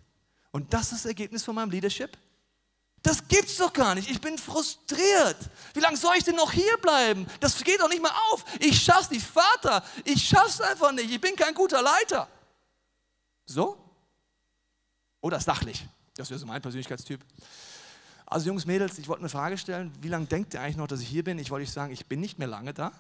Und 0.51 0.73
das 0.73 0.93
ist 0.93 1.05
das 1.05 1.07
Ergebnis 1.07 1.45
von 1.45 1.55
meinem 1.55 1.71
Leadership? 1.71 2.17
Das 3.03 3.27
gibt's 3.29 3.57
doch 3.57 3.73
gar 3.73 3.95
nicht. 3.95 4.11
Ich 4.11 4.21
bin 4.21 4.37
frustriert. 4.37 5.37
Wie 5.73 5.81
lange 5.81 5.97
soll 5.97 6.17
ich 6.17 6.25
denn 6.25 6.37
noch 6.37 6.53
hier 6.53 6.77
bleiben? 6.79 7.27
Das 7.41 7.63
geht 7.63 7.81
doch 7.81 7.89
nicht 7.89 8.03
mehr 8.03 8.15
auf. 8.33 8.45
Ich 8.61 8.83
schaff's 8.83 9.11
nicht, 9.11 9.25
Vater. 9.25 9.85
Ich 10.05 10.27
schaff's 10.27 10.61
einfach 10.61 10.93
nicht. 10.93 11.11
Ich 11.11 11.21
bin 11.21 11.37
kein 11.37 11.55
guter 11.55 11.81
Leiter. 11.81 12.29
So? 13.47 13.79
Oder 15.21 15.41
sachlich. 15.41 15.87
Das 16.17 16.29
wäre 16.31 16.39
so 16.39 16.47
mein 16.47 16.61
Persönlichkeitstyp. 16.61 17.25
Also 18.27 18.49
Jungs, 18.49 18.67
Mädels, 18.67 18.99
ich 18.99 19.09
wollte 19.09 19.21
eine 19.21 19.31
Frage 19.31 19.57
stellen. 19.57 19.93
Wie 20.01 20.09
lange 20.09 20.27
denkt 20.27 20.53
ihr 20.53 20.61
eigentlich 20.61 20.77
noch, 20.77 20.87
dass 20.87 21.01
ich 21.01 21.09
hier 21.09 21.25
bin? 21.25 21.39
Ich 21.39 21.51
wollte 21.51 21.63
euch 21.63 21.73
sagen, 21.73 21.93
ich 21.93 22.07
bin 22.07 22.21
nicht 22.21 22.39
mehr 22.39 22.49
lange 22.49 22.75
da. 22.75 22.93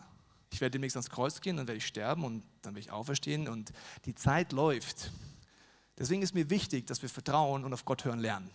Ich 0.50 0.60
werde 0.60 0.72
demnächst 0.72 0.96
ans 0.96 1.10
Kreuz 1.10 1.40
gehen, 1.40 1.58
dann 1.58 1.68
werde 1.68 1.76
ich 1.76 1.86
sterben 1.86 2.24
und 2.24 2.42
dann 2.62 2.74
werde 2.74 2.80
ich 2.80 2.90
auferstehen 2.90 3.48
und 3.48 3.72
die 4.06 4.14
Zeit 4.14 4.52
läuft. 4.52 5.10
Deswegen 5.98 6.22
ist 6.22 6.34
mir 6.34 6.48
wichtig, 6.48 6.86
dass 6.86 7.02
wir 7.02 7.10
vertrauen 7.10 7.64
und 7.64 7.74
auf 7.74 7.84
Gott 7.84 8.04
hören 8.04 8.20
lernen. 8.20 8.50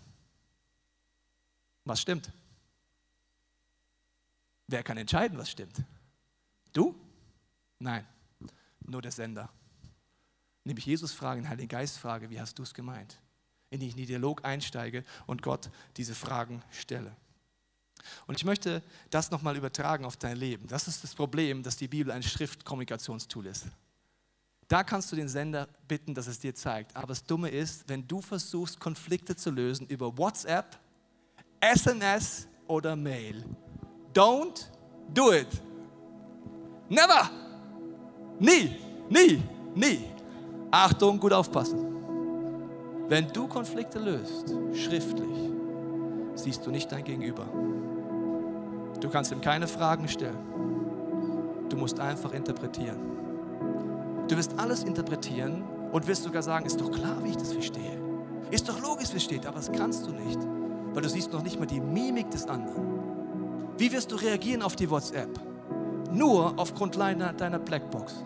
Was 1.86 2.02
stimmt? 2.02 2.32
Wer 4.68 4.84
kann 4.84 4.98
entscheiden, 4.98 5.38
was 5.38 5.50
stimmt? 5.50 5.84
Du? 6.72 6.96
Nein, 7.80 8.08
nur 8.80 9.02
der 9.02 9.12
Sender. 9.12 9.50
Nämlich 10.64 10.86
Jesus 10.86 11.12
frage, 11.12 11.42
den 11.42 11.50
Heiligen 11.50 11.68
Geist 11.68 11.98
frage, 11.98 12.30
wie 12.30 12.40
hast 12.40 12.58
du 12.58 12.64
es 12.64 12.74
gemeint? 12.74 13.20
In 13.70 13.80
die 13.80 13.88
ich 13.88 13.94
in 13.94 13.98
den 13.98 14.08
Dialog 14.08 14.46
einsteige 14.46 15.04
und 15.26 15.42
Gott 15.42 15.70
diese 15.98 16.16
Fragen 16.16 16.64
stelle. 16.72 17.16
Und 18.28 18.36
ich 18.36 18.46
möchte 18.46 18.82
das 19.10 19.32
nochmal 19.32 19.58
übertragen 19.58 20.06
auf 20.06 20.18
dein 20.18 20.38
Leben. 20.38 20.68
Das 20.68 20.88
ist 20.88 21.04
das 21.04 21.16
Problem, 21.16 21.64
dass 21.64 21.78
die 21.78 21.88
Bibel 21.88 22.12
ein 22.12 22.24
Schriftkommunikationstool 22.24 23.46
ist. 23.46 23.66
Da 24.68 24.84
kannst 24.84 25.12
du 25.12 25.16
den 25.16 25.30
Sender 25.30 25.68
bitten, 25.88 26.14
dass 26.14 26.28
es 26.28 26.40
dir 26.40 26.56
zeigt. 26.56 26.96
Aber 26.96 27.08
das 27.08 27.26
Dumme 27.26 27.50
ist, 27.50 27.88
wenn 27.90 28.08
du 28.08 28.22
versuchst, 28.22 28.80
Konflikte 28.80 29.36
zu 29.36 29.52
lösen 29.52 29.88
über 29.88 30.18
WhatsApp, 30.18 30.80
SMS 31.72 32.46
oder 32.68 32.94
Mail. 32.94 33.42
Don't 34.14 34.66
do 35.14 35.32
it. 35.32 35.48
Never. 36.90 37.30
Nie, 38.38 38.76
nie, 39.10 39.42
nie. 39.74 40.06
Achtung, 40.70 41.18
gut 41.20 41.32
aufpassen. 41.32 41.80
Wenn 43.08 43.30
du 43.30 43.48
Konflikte 43.48 44.00
löst, 44.00 44.54
schriftlich, 44.74 45.52
siehst 46.36 46.66
du 46.66 46.72
nicht 46.72 46.92
dein 46.92 47.06
Gegenüber. 47.06 47.46
Du 49.00 49.10
kannst 49.10 49.32
ihm 49.32 49.40
keine 49.40 49.68
Fragen 49.68 50.10
stellen. 50.10 50.38
Du 51.70 51.78
musst 51.78 51.98
einfach 51.98 52.34
interpretieren. 52.34 53.00
Du 54.28 54.36
wirst 54.36 54.60
alles 54.60 54.84
interpretieren 54.84 55.64
und 55.94 56.08
wirst 56.08 56.24
sogar 56.24 56.44
sagen, 56.44 56.66
ist 56.66 56.82
doch 56.82 56.92
klar, 56.92 57.24
wie 57.24 57.30
ich 57.30 57.38
das 57.38 57.54
verstehe. 57.54 57.98
Ist 58.52 58.68
doch 58.68 58.82
logisch, 58.82 59.14
wie 59.14 59.18
es 59.18 59.24
steht, 59.24 59.46
aber 59.46 59.58
das 59.58 59.72
kannst 59.72 60.06
du 60.06 60.12
nicht 60.12 60.40
weil 60.94 61.02
du 61.02 61.10
siehst 61.10 61.32
noch 61.32 61.44
nicht 61.44 61.60
mal 61.60 61.66
die 61.66 61.82
Mimik 61.82 62.30
des 62.32 62.48
anderen. 62.48 63.04
Wie 63.78 63.92
wirst 63.92 64.12
du 64.12 64.16
reagieren 64.16 64.62
auf 64.62 64.76
die 64.76 64.90
WhatsApp? 64.90 65.40
Nur 66.12 66.54
aufgrund 66.58 66.96
deiner, 66.96 67.34
Blackbox. 67.60 68.24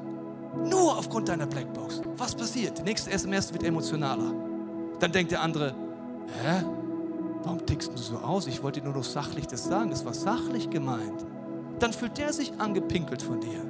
Nur 0.65 0.97
aufgrund 0.97 1.29
deiner 1.29 1.47
Blackbox. 1.47 2.01
Was 2.17 2.35
passiert? 2.35 2.79
Die 2.79 2.83
nächste 2.83 3.11
SMS 3.11 3.53
wird 3.53 3.63
emotionaler. 3.63 4.33
Dann 4.99 5.11
denkt 5.11 5.31
der 5.31 5.41
andere, 5.41 5.73
hä? 6.43 6.63
Warum 7.43 7.65
tickst 7.65 7.93
du 7.93 7.97
so 7.97 8.17
aus? 8.17 8.47
Ich 8.47 8.61
wollte 8.61 8.81
dir 8.81 8.87
nur 8.87 8.95
noch 8.95 9.03
sachlich 9.03 9.47
das 9.47 9.65
sagen. 9.65 9.89
Das 9.89 10.03
war 10.03 10.13
sachlich 10.13 10.69
gemeint. 10.69 11.25
Dann 11.79 11.93
fühlt 11.93 12.17
der 12.17 12.33
sich 12.33 12.51
angepinkelt 12.59 13.21
von 13.21 13.39
dir. 13.39 13.61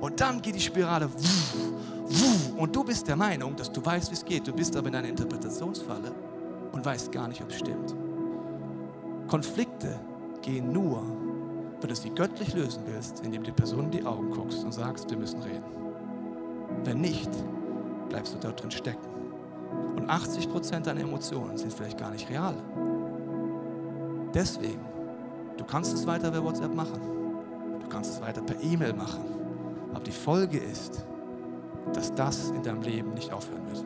Und 0.00 0.20
dann 0.20 0.42
geht 0.42 0.56
die 0.56 0.60
Spirale 0.60 1.08
wuh, 1.08 2.08
wuh, 2.08 2.60
und 2.60 2.76
du 2.76 2.84
bist 2.84 3.08
der 3.08 3.16
Meinung, 3.16 3.56
dass 3.56 3.72
du 3.72 3.82
weißt, 3.82 4.10
wie 4.10 4.14
es 4.14 4.24
geht. 4.24 4.46
Du 4.46 4.52
bist 4.52 4.76
aber 4.76 4.88
in 4.88 4.96
einer 4.96 5.08
Interpretationsfalle 5.08 6.12
und 6.72 6.84
weißt 6.84 7.10
gar 7.10 7.28
nicht, 7.28 7.40
ob 7.40 7.48
es 7.48 7.56
stimmt. 7.56 7.94
Konflikte 9.28 9.98
gehen 10.42 10.72
nur, 10.72 11.02
wenn 11.80 11.88
du 11.88 11.96
sie 11.96 12.10
göttlich 12.10 12.54
lösen 12.54 12.82
willst, 12.86 13.20
indem 13.20 13.42
du 13.42 13.50
die 13.50 13.56
Person 13.56 13.84
in 13.84 13.90
die 13.90 14.04
Augen 14.04 14.30
guckst 14.30 14.64
und 14.64 14.72
sagst, 14.72 15.10
wir 15.10 15.16
müssen 15.16 15.42
reden. 15.42 15.64
Wenn 16.84 17.00
nicht, 17.00 17.30
bleibst 18.08 18.34
du 18.34 18.38
dort 18.38 18.62
drin 18.62 18.70
stecken. 18.70 19.06
Und 19.96 20.08
80 20.08 20.50
Prozent 20.50 20.86
deiner 20.86 21.00
Emotionen 21.00 21.56
sind 21.56 21.72
vielleicht 21.72 21.98
gar 21.98 22.10
nicht 22.10 22.28
real. 22.28 22.54
Deswegen, 24.34 24.84
du 25.56 25.64
kannst 25.64 25.94
es 25.94 26.06
weiter 26.06 26.30
per 26.30 26.44
WhatsApp 26.44 26.74
machen. 26.74 27.00
Du 27.80 27.88
kannst 27.88 28.12
es 28.12 28.20
weiter 28.20 28.42
per 28.42 28.60
E-Mail 28.62 28.92
machen. 28.92 29.24
Aber 29.94 30.04
die 30.04 30.12
Folge 30.12 30.58
ist, 30.58 31.06
dass 31.92 32.14
das 32.14 32.50
in 32.50 32.62
deinem 32.62 32.82
Leben 32.82 33.14
nicht 33.14 33.32
aufhören 33.32 33.66
wird. 33.68 33.84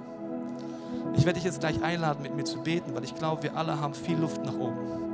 Ich 1.15 1.25
werde 1.25 1.35
dich 1.35 1.45
jetzt 1.45 1.61
gleich 1.61 1.83
einladen, 1.83 2.23
mit 2.23 2.35
mir 2.35 2.45
zu 2.45 2.61
beten, 2.63 2.95
weil 2.95 3.05
ich 3.05 3.15
glaube, 3.15 3.43
wir 3.45 3.57
alle 3.57 3.81
haben 3.81 3.95
viel 3.95 4.19
Luft 4.19 4.45
nach 4.45 4.55
oben 4.55 5.08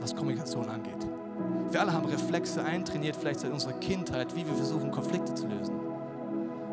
was 0.00 0.14
Kommunikation 0.14 0.68
angeht. 0.68 1.06
Wir 1.70 1.80
alle 1.80 1.92
haben 1.92 2.06
Reflexe 2.06 2.64
eintrainiert, 2.64 3.16
vielleicht 3.16 3.40
seit 3.40 3.52
unserer 3.52 3.74
Kindheit, 3.74 4.34
wie 4.34 4.46
wir 4.46 4.54
versuchen, 4.54 4.90
Konflikte 4.90 5.34
zu 5.34 5.46
lösen. 5.46 5.74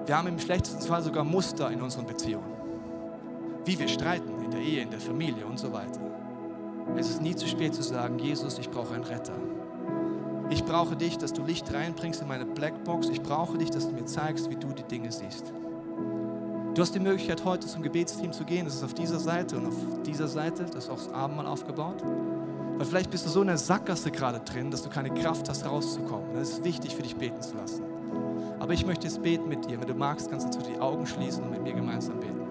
Wir 0.05 0.17
haben 0.17 0.27
im 0.27 0.39
schlechtesten 0.39 0.81
Fall 0.81 1.01
sogar 1.01 1.23
Muster 1.23 1.71
in 1.71 1.81
unseren 1.81 2.05
Beziehungen. 2.05 2.53
Wie 3.65 3.77
wir 3.77 3.87
streiten 3.87 4.43
in 4.43 4.51
der 4.51 4.61
Ehe, 4.61 4.81
in 4.81 4.91
der 4.91 4.99
Familie 4.99 5.45
und 5.45 5.59
so 5.59 5.73
weiter. 5.73 5.99
Es 6.95 7.09
ist 7.09 7.21
nie 7.21 7.35
zu 7.35 7.47
spät 7.47 7.73
zu 7.73 7.81
sagen, 7.81 8.19
Jesus, 8.19 8.59
ich 8.59 8.69
brauche 8.69 8.93
einen 8.93 9.03
Retter. 9.03 9.33
Ich 10.49 10.63
brauche 10.63 10.95
dich, 10.95 11.17
dass 11.17 11.33
du 11.33 11.43
Licht 11.43 11.73
reinbringst 11.73 12.21
in 12.21 12.27
meine 12.27 12.45
Blackbox. 12.45 13.09
Ich 13.09 13.23
brauche 13.23 13.57
dich, 13.57 13.71
dass 13.71 13.87
du 13.87 13.95
mir 13.95 14.05
zeigst, 14.05 14.49
wie 14.51 14.55
du 14.55 14.67
die 14.67 14.83
Dinge 14.83 15.11
siehst. 15.11 15.51
Du 16.75 16.81
hast 16.81 16.93
die 16.93 16.99
Möglichkeit, 16.99 17.43
heute 17.43 17.65
zum 17.65 17.81
Gebetsteam 17.81 18.31
zu 18.31 18.45
gehen. 18.45 18.65
Das 18.65 18.75
ist 18.75 18.83
auf 18.83 18.93
dieser 18.93 19.19
Seite 19.19 19.57
und 19.57 19.65
auf 19.65 19.75
dieser 20.05 20.27
Seite. 20.27 20.65
Das 20.65 20.85
ist 20.85 20.89
auch 20.91 20.97
das 20.97 21.11
Abendmahl 21.11 21.47
aufgebaut. 21.47 22.03
Weil 22.77 22.85
vielleicht 22.85 23.09
bist 23.09 23.25
du 23.25 23.29
so 23.29 23.41
in 23.41 23.47
der 23.47 23.57
Sackgasse 23.57 24.11
gerade 24.11 24.39
drin, 24.41 24.69
dass 24.69 24.81
du 24.81 24.89
keine 24.89 25.09
Kraft 25.13 25.47
hast, 25.47 25.65
rauszukommen. 25.65 26.33
Das 26.33 26.49
ist 26.49 26.63
wichtig 26.63 26.95
für 26.95 27.03
dich 27.03 27.15
beten 27.15 27.41
zu 27.41 27.55
lassen. 27.55 27.83
Aber 28.59 28.73
ich 28.73 28.85
möchte 28.85 29.07
jetzt 29.07 29.21
beten 29.21 29.47
mit 29.47 29.69
dir. 29.69 29.79
Wenn 29.79 29.87
du 29.87 29.93
magst, 29.93 30.29
kannst 30.29 30.53
du 30.53 30.59
die 30.59 30.79
Augen 30.79 31.05
schließen 31.05 31.43
und 31.43 31.51
mit 31.51 31.63
mir 31.63 31.73
gemeinsam 31.73 32.19
beten. 32.19 32.41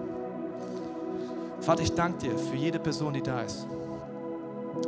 Vater, 1.59 1.83
ich 1.83 1.93
danke 1.93 2.27
dir 2.27 2.37
für 2.37 2.55
jede 2.55 2.79
Person, 2.79 3.13
die 3.13 3.21
da 3.21 3.41
ist. 3.41 3.67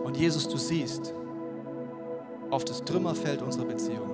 Und 0.03 0.17
Jesus, 0.17 0.47
du 0.47 0.57
siehst 0.57 1.13
auf 2.49 2.65
das 2.65 2.83
Trümmerfeld 2.83 3.41
unserer 3.41 3.65
Beziehung, 3.65 4.09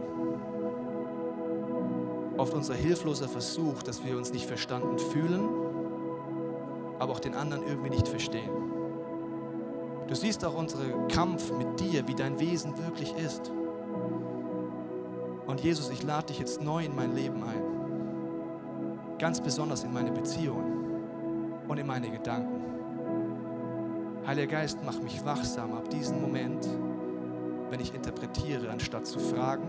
auf 2.37 2.53
unser 2.53 2.73
hilfloser 2.73 3.29
Versuch, 3.29 3.83
dass 3.83 4.03
wir 4.03 4.17
uns 4.17 4.33
nicht 4.33 4.45
verstanden 4.45 4.97
fühlen, 4.97 5.41
aber 6.99 7.13
auch 7.13 7.19
den 7.19 7.35
anderen 7.35 7.63
irgendwie 7.63 7.91
nicht 7.91 8.07
verstehen. 8.07 8.72
Du 10.07 10.15
siehst 10.15 10.43
auch 10.43 10.55
unseren 10.55 11.07
Kampf 11.07 11.51
mit 11.51 11.79
dir, 11.79 12.07
wie 12.07 12.15
dein 12.15 12.39
Wesen 12.39 12.77
wirklich 12.77 13.15
ist. 13.15 13.51
Und 15.47 15.61
Jesus, 15.61 15.89
ich 15.89 16.03
lade 16.03 16.27
dich 16.27 16.39
jetzt 16.39 16.61
neu 16.61 16.85
in 16.85 16.95
mein 16.95 17.15
Leben 17.15 17.43
ein. 17.43 19.17
Ganz 19.17 19.39
besonders 19.39 19.83
in 19.83 19.93
meine 19.93 20.11
Beziehungen 20.11 21.63
und 21.67 21.77
in 21.77 21.87
meine 21.87 22.09
Gedanken. 22.09 22.61
Heiliger 24.25 24.47
Geist, 24.47 24.79
mach 24.85 24.99
mich 25.01 25.23
wachsam 25.25 25.73
ab 25.73 25.89
diesem 25.89 26.21
Moment, 26.21 26.67
wenn 27.69 27.79
ich 27.79 27.93
interpretiere, 27.93 28.69
anstatt 28.69 29.05
zu 29.05 29.19
fragen, 29.19 29.63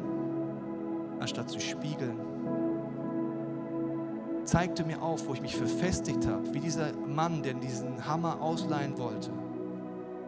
anstatt 1.20 1.50
zu 1.50 1.60
spiegeln. 1.60 2.18
Zeig 4.44 4.74
du 4.76 4.84
mir 4.84 5.00
auf, 5.00 5.26
wo 5.26 5.32
ich 5.32 5.40
mich 5.40 5.56
verfestigt 5.56 6.26
habe, 6.26 6.52
wie 6.52 6.60
dieser 6.60 6.92
Mann, 6.92 7.42
der 7.42 7.54
diesen 7.54 8.06
Hammer 8.06 8.40
ausleihen 8.40 8.98
wollte, 8.98 9.30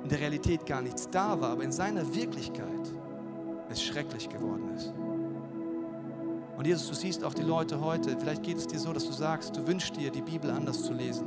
in 0.06 0.10
der 0.10 0.20
Realität 0.20 0.64
gar 0.66 0.82
nichts 0.82 1.10
da 1.10 1.40
war, 1.40 1.50
aber 1.50 1.64
in 1.64 1.72
seiner 1.72 2.14
Wirklichkeit 2.14 2.64
es 3.68 3.82
schrecklich 3.82 4.28
geworden 4.28 4.72
ist. 4.76 4.94
Und 6.56 6.64
Jesus, 6.64 6.88
du 6.88 6.94
siehst 6.94 7.24
auch 7.24 7.34
die 7.34 7.42
Leute 7.42 7.80
heute, 7.80 8.16
vielleicht 8.16 8.44
geht 8.44 8.56
es 8.56 8.68
dir 8.68 8.78
so, 8.78 8.92
dass 8.92 9.04
du 9.04 9.10
sagst, 9.10 9.56
du 9.56 9.66
wünschst 9.66 9.96
dir, 9.96 10.12
die 10.12 10.22
Bibel 10.22 10.52
anders 10.52 10.84
zu 10.84 10.92
lesen. 10.92 11.26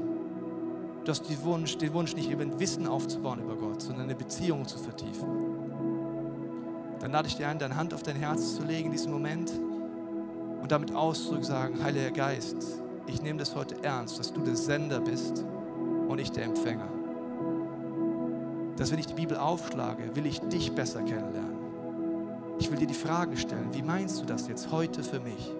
Du 1.03 1.11
hast 1.11 1.29
den 1.29 1.43
Wunsch, 1.43 1.77
den 1.77 1.93
Wunsch 1.93 2.15
nicht 2.15 2.31
über 2.31 2.41
ein 2.41 2.57
Wissen 2.57 2.87
aufzubauen 2.87 3.41
über 3.41 3.57
Gott, 3.57 3.81
sondern 3.81 4.05
eine 4.05 4.15
Beziehung 4.15 4.65
zu 4.65 4.77
vertiefen. 4.77 5.27
Dann 7.01 7.11
lade 7.11 7.27
ich 7.27 7.35
dir 7.35 7.49
ein, 7.49 7.59
deine 7.59 7.75
Hand 7.75 7.93
auf 7.93 8.03
dein 8.03 8.15
Herz 8.15 8.55
zu 8.55 8.63
legen 8.63 8.85
in 8.85 8.91
diesem 8.93 9.11
Moment 9.11 9.51
und 10.61 10.71
damit 10.71 10.95
Ausdruck 10.95 11.43
sagen, 11.43 11.83
Heiliger 11.83 12.11
Geist, 12.11 12.81
ich 13.07 13.21
nehme 13.21 13.39
das 13.39 13.53
heute 13.57 13.83
ernst, 13.83 14.17
dass 14.19 14.31
du 14.31 14.39
der 14.39 14.55
Sender 14.55 15.01
bist 15.01 15.43
und 16.07 16.17
ich 16.17 16.31
der 16.31 16.45
Empfänger. 16.45 16.98
Dass 18.79 18.91
wenn 18.93 18.99
ich 18.99 19.07
die 19.07 19.13
Bibel 19.13 19.35
aufschlage, 19.35 20.15
will 20.15 20.25
ich 20.25 20.39
dich 20.39 20.73
besser 20.73 21.01
kennenlernen. 21.01 21.59
Ich 22.59 22.71
will 22.71 22.77
dir 22.77 22.87
die 22.87 22.93
Fragen 22.93 23.35
stellen. 23.35 23.73
Wie 23.73 23.81
meinst 23.81 24.21
du 24.21 24.25
das 24.25 24.47
jetzt 24.47 24.71
heute 24.71 25.03
für 25.03 25.19
mich? 25.19 25.51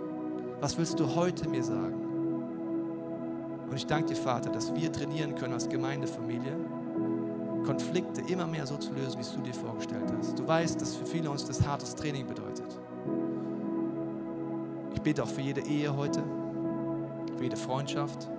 Was 0.62 0.78
willst 0.78 0.98
du 1.02 1.16
heute 1.16 1.50
mir 1.50 1.64
sagen? 1.64 2.00
Und 3.70 3.76
ich 3.76 3.86
danke 3.86 4.14
dir, 4.14 4.16
Vater, 4.16 4.50
dass 4.50 4.74
wir 4.74 4.90
trainieren 4.92 5.36
können 5.36 5.54
als 5.54 5.68
Gemeindefamilie, 5.68 6.56
Konflikte 7.66 8.22
immer 8.22 8.48
mehr 8.48 8.66
so 8.66 8.78
zu 8.78 8.94
lösen, 8.94 9.18
wie 9.18 9.22
es 9.22 9.34
du 9.34 9.42
dir 9.42 9.54
vorgestellt 9.54 10.12
hast. 10.18 10.40
Du 10.40 10.48
weißt, 10.48 10.82
dass 10.82 10.96
für 10.96 11.06
viele 11.06 11.30
uns 11.30 11.44
das 11.44 11.68
hartes 11.68 11.96
Training 11.96 12.26
bedeutet. 12.26 12.80
Ich 14.94 15.02
bete 15.02 15.24
auch 15.24 15.30
für 15.30 15.42
jede 15.42 15.62
Ehe 15.62 15.94
heute, 15.94 16.24
für 17.36 17.44
jede 17.44 17.58
Freundschaft, 17.58 18.30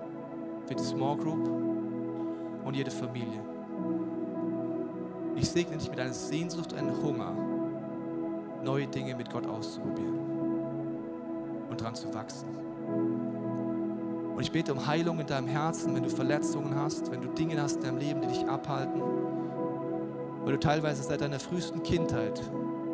für 0.65 0.75
die 0.75 0.83
Small 0.83 1.19
Group 1.19 1.51
und 2.65 2.75
jede 2.75 2.91
Familie. 2.91 3.50
Ich 5.41 5.49
segne 5.49 5.79
dich 5.79 5.89
mit 5.89 5.99
einer 5.99 6.13
Sehnsucht, 6.13 6.75
einem 6.75 7.03
Hunger, 7.03 7.35
neue 8.63 8.87
Dinge 8.87 9.15
mit 9.15 9.33
Gott 9.33 9.47
auszuprobieren 9.47 10.19
und 11.71 11.81
daran 11.81 11.95
zu 11.95 12.13
wachsen. 12.13 12.49
Und 14.35 14.43
ich 14.43 14.53
bete 14.53 14.75
um 14.75 14.87
Heilung 14.87 15.19
in 15.19 15.27
deinem 15.27 15.49
Herzen, 15.49 15.95
wenn 15.95 16.03
du 16.03 16.11
Verletzungen 16.11 16.75
hast, 16.75 17.11
wenn 17.11 17.23
du 17.23 17.29
Dinge 17.29 17.61
hast 17.61 17.77
in 17.77 17.83
deinem 17.85 17.97
Leben, 17.97 18.21
die 18.21 18.27
dich 18.29 18.47
abhalten, 18.47 19.01
weil 20.45 20.53
du 20.53 20.61
teilweise 20.61 21.03
seit 21.03 21.23
deiner 21.23 21.41
frühesten 21.41 21.83
Kindheit 21.83 22.39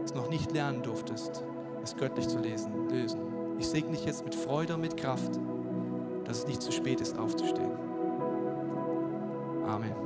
es 0.04 0.14
noch 0.14 0.30
nicht 0.30 0.52
lernen 0.52 0.84
durftest, 0.84 1.42
es 1.82 1.96
göttlich 1.96 2.28
zu 2.28 2.38
lesen, 2.38 2.88
lösen. 2.88 3.20
Ich 3.58 3.66
segne 3.66 3.90
dich 3.90 4.04
jetzt 4.04 4.24
mit 4.24 4.36
Freude 4.36 4.74
und 4.74 4.82
mit 4.82 4.96
Kraft, 4.96 5.40
dass 6.24 6.38
es 6.38 6.46
nicht 6.46 6.62
zu 6.62 6.70
spät 6.70 7.00
ist, 7.00 7.18
aufzustehen. 7.18 7.72
Amen. 9.66 10.05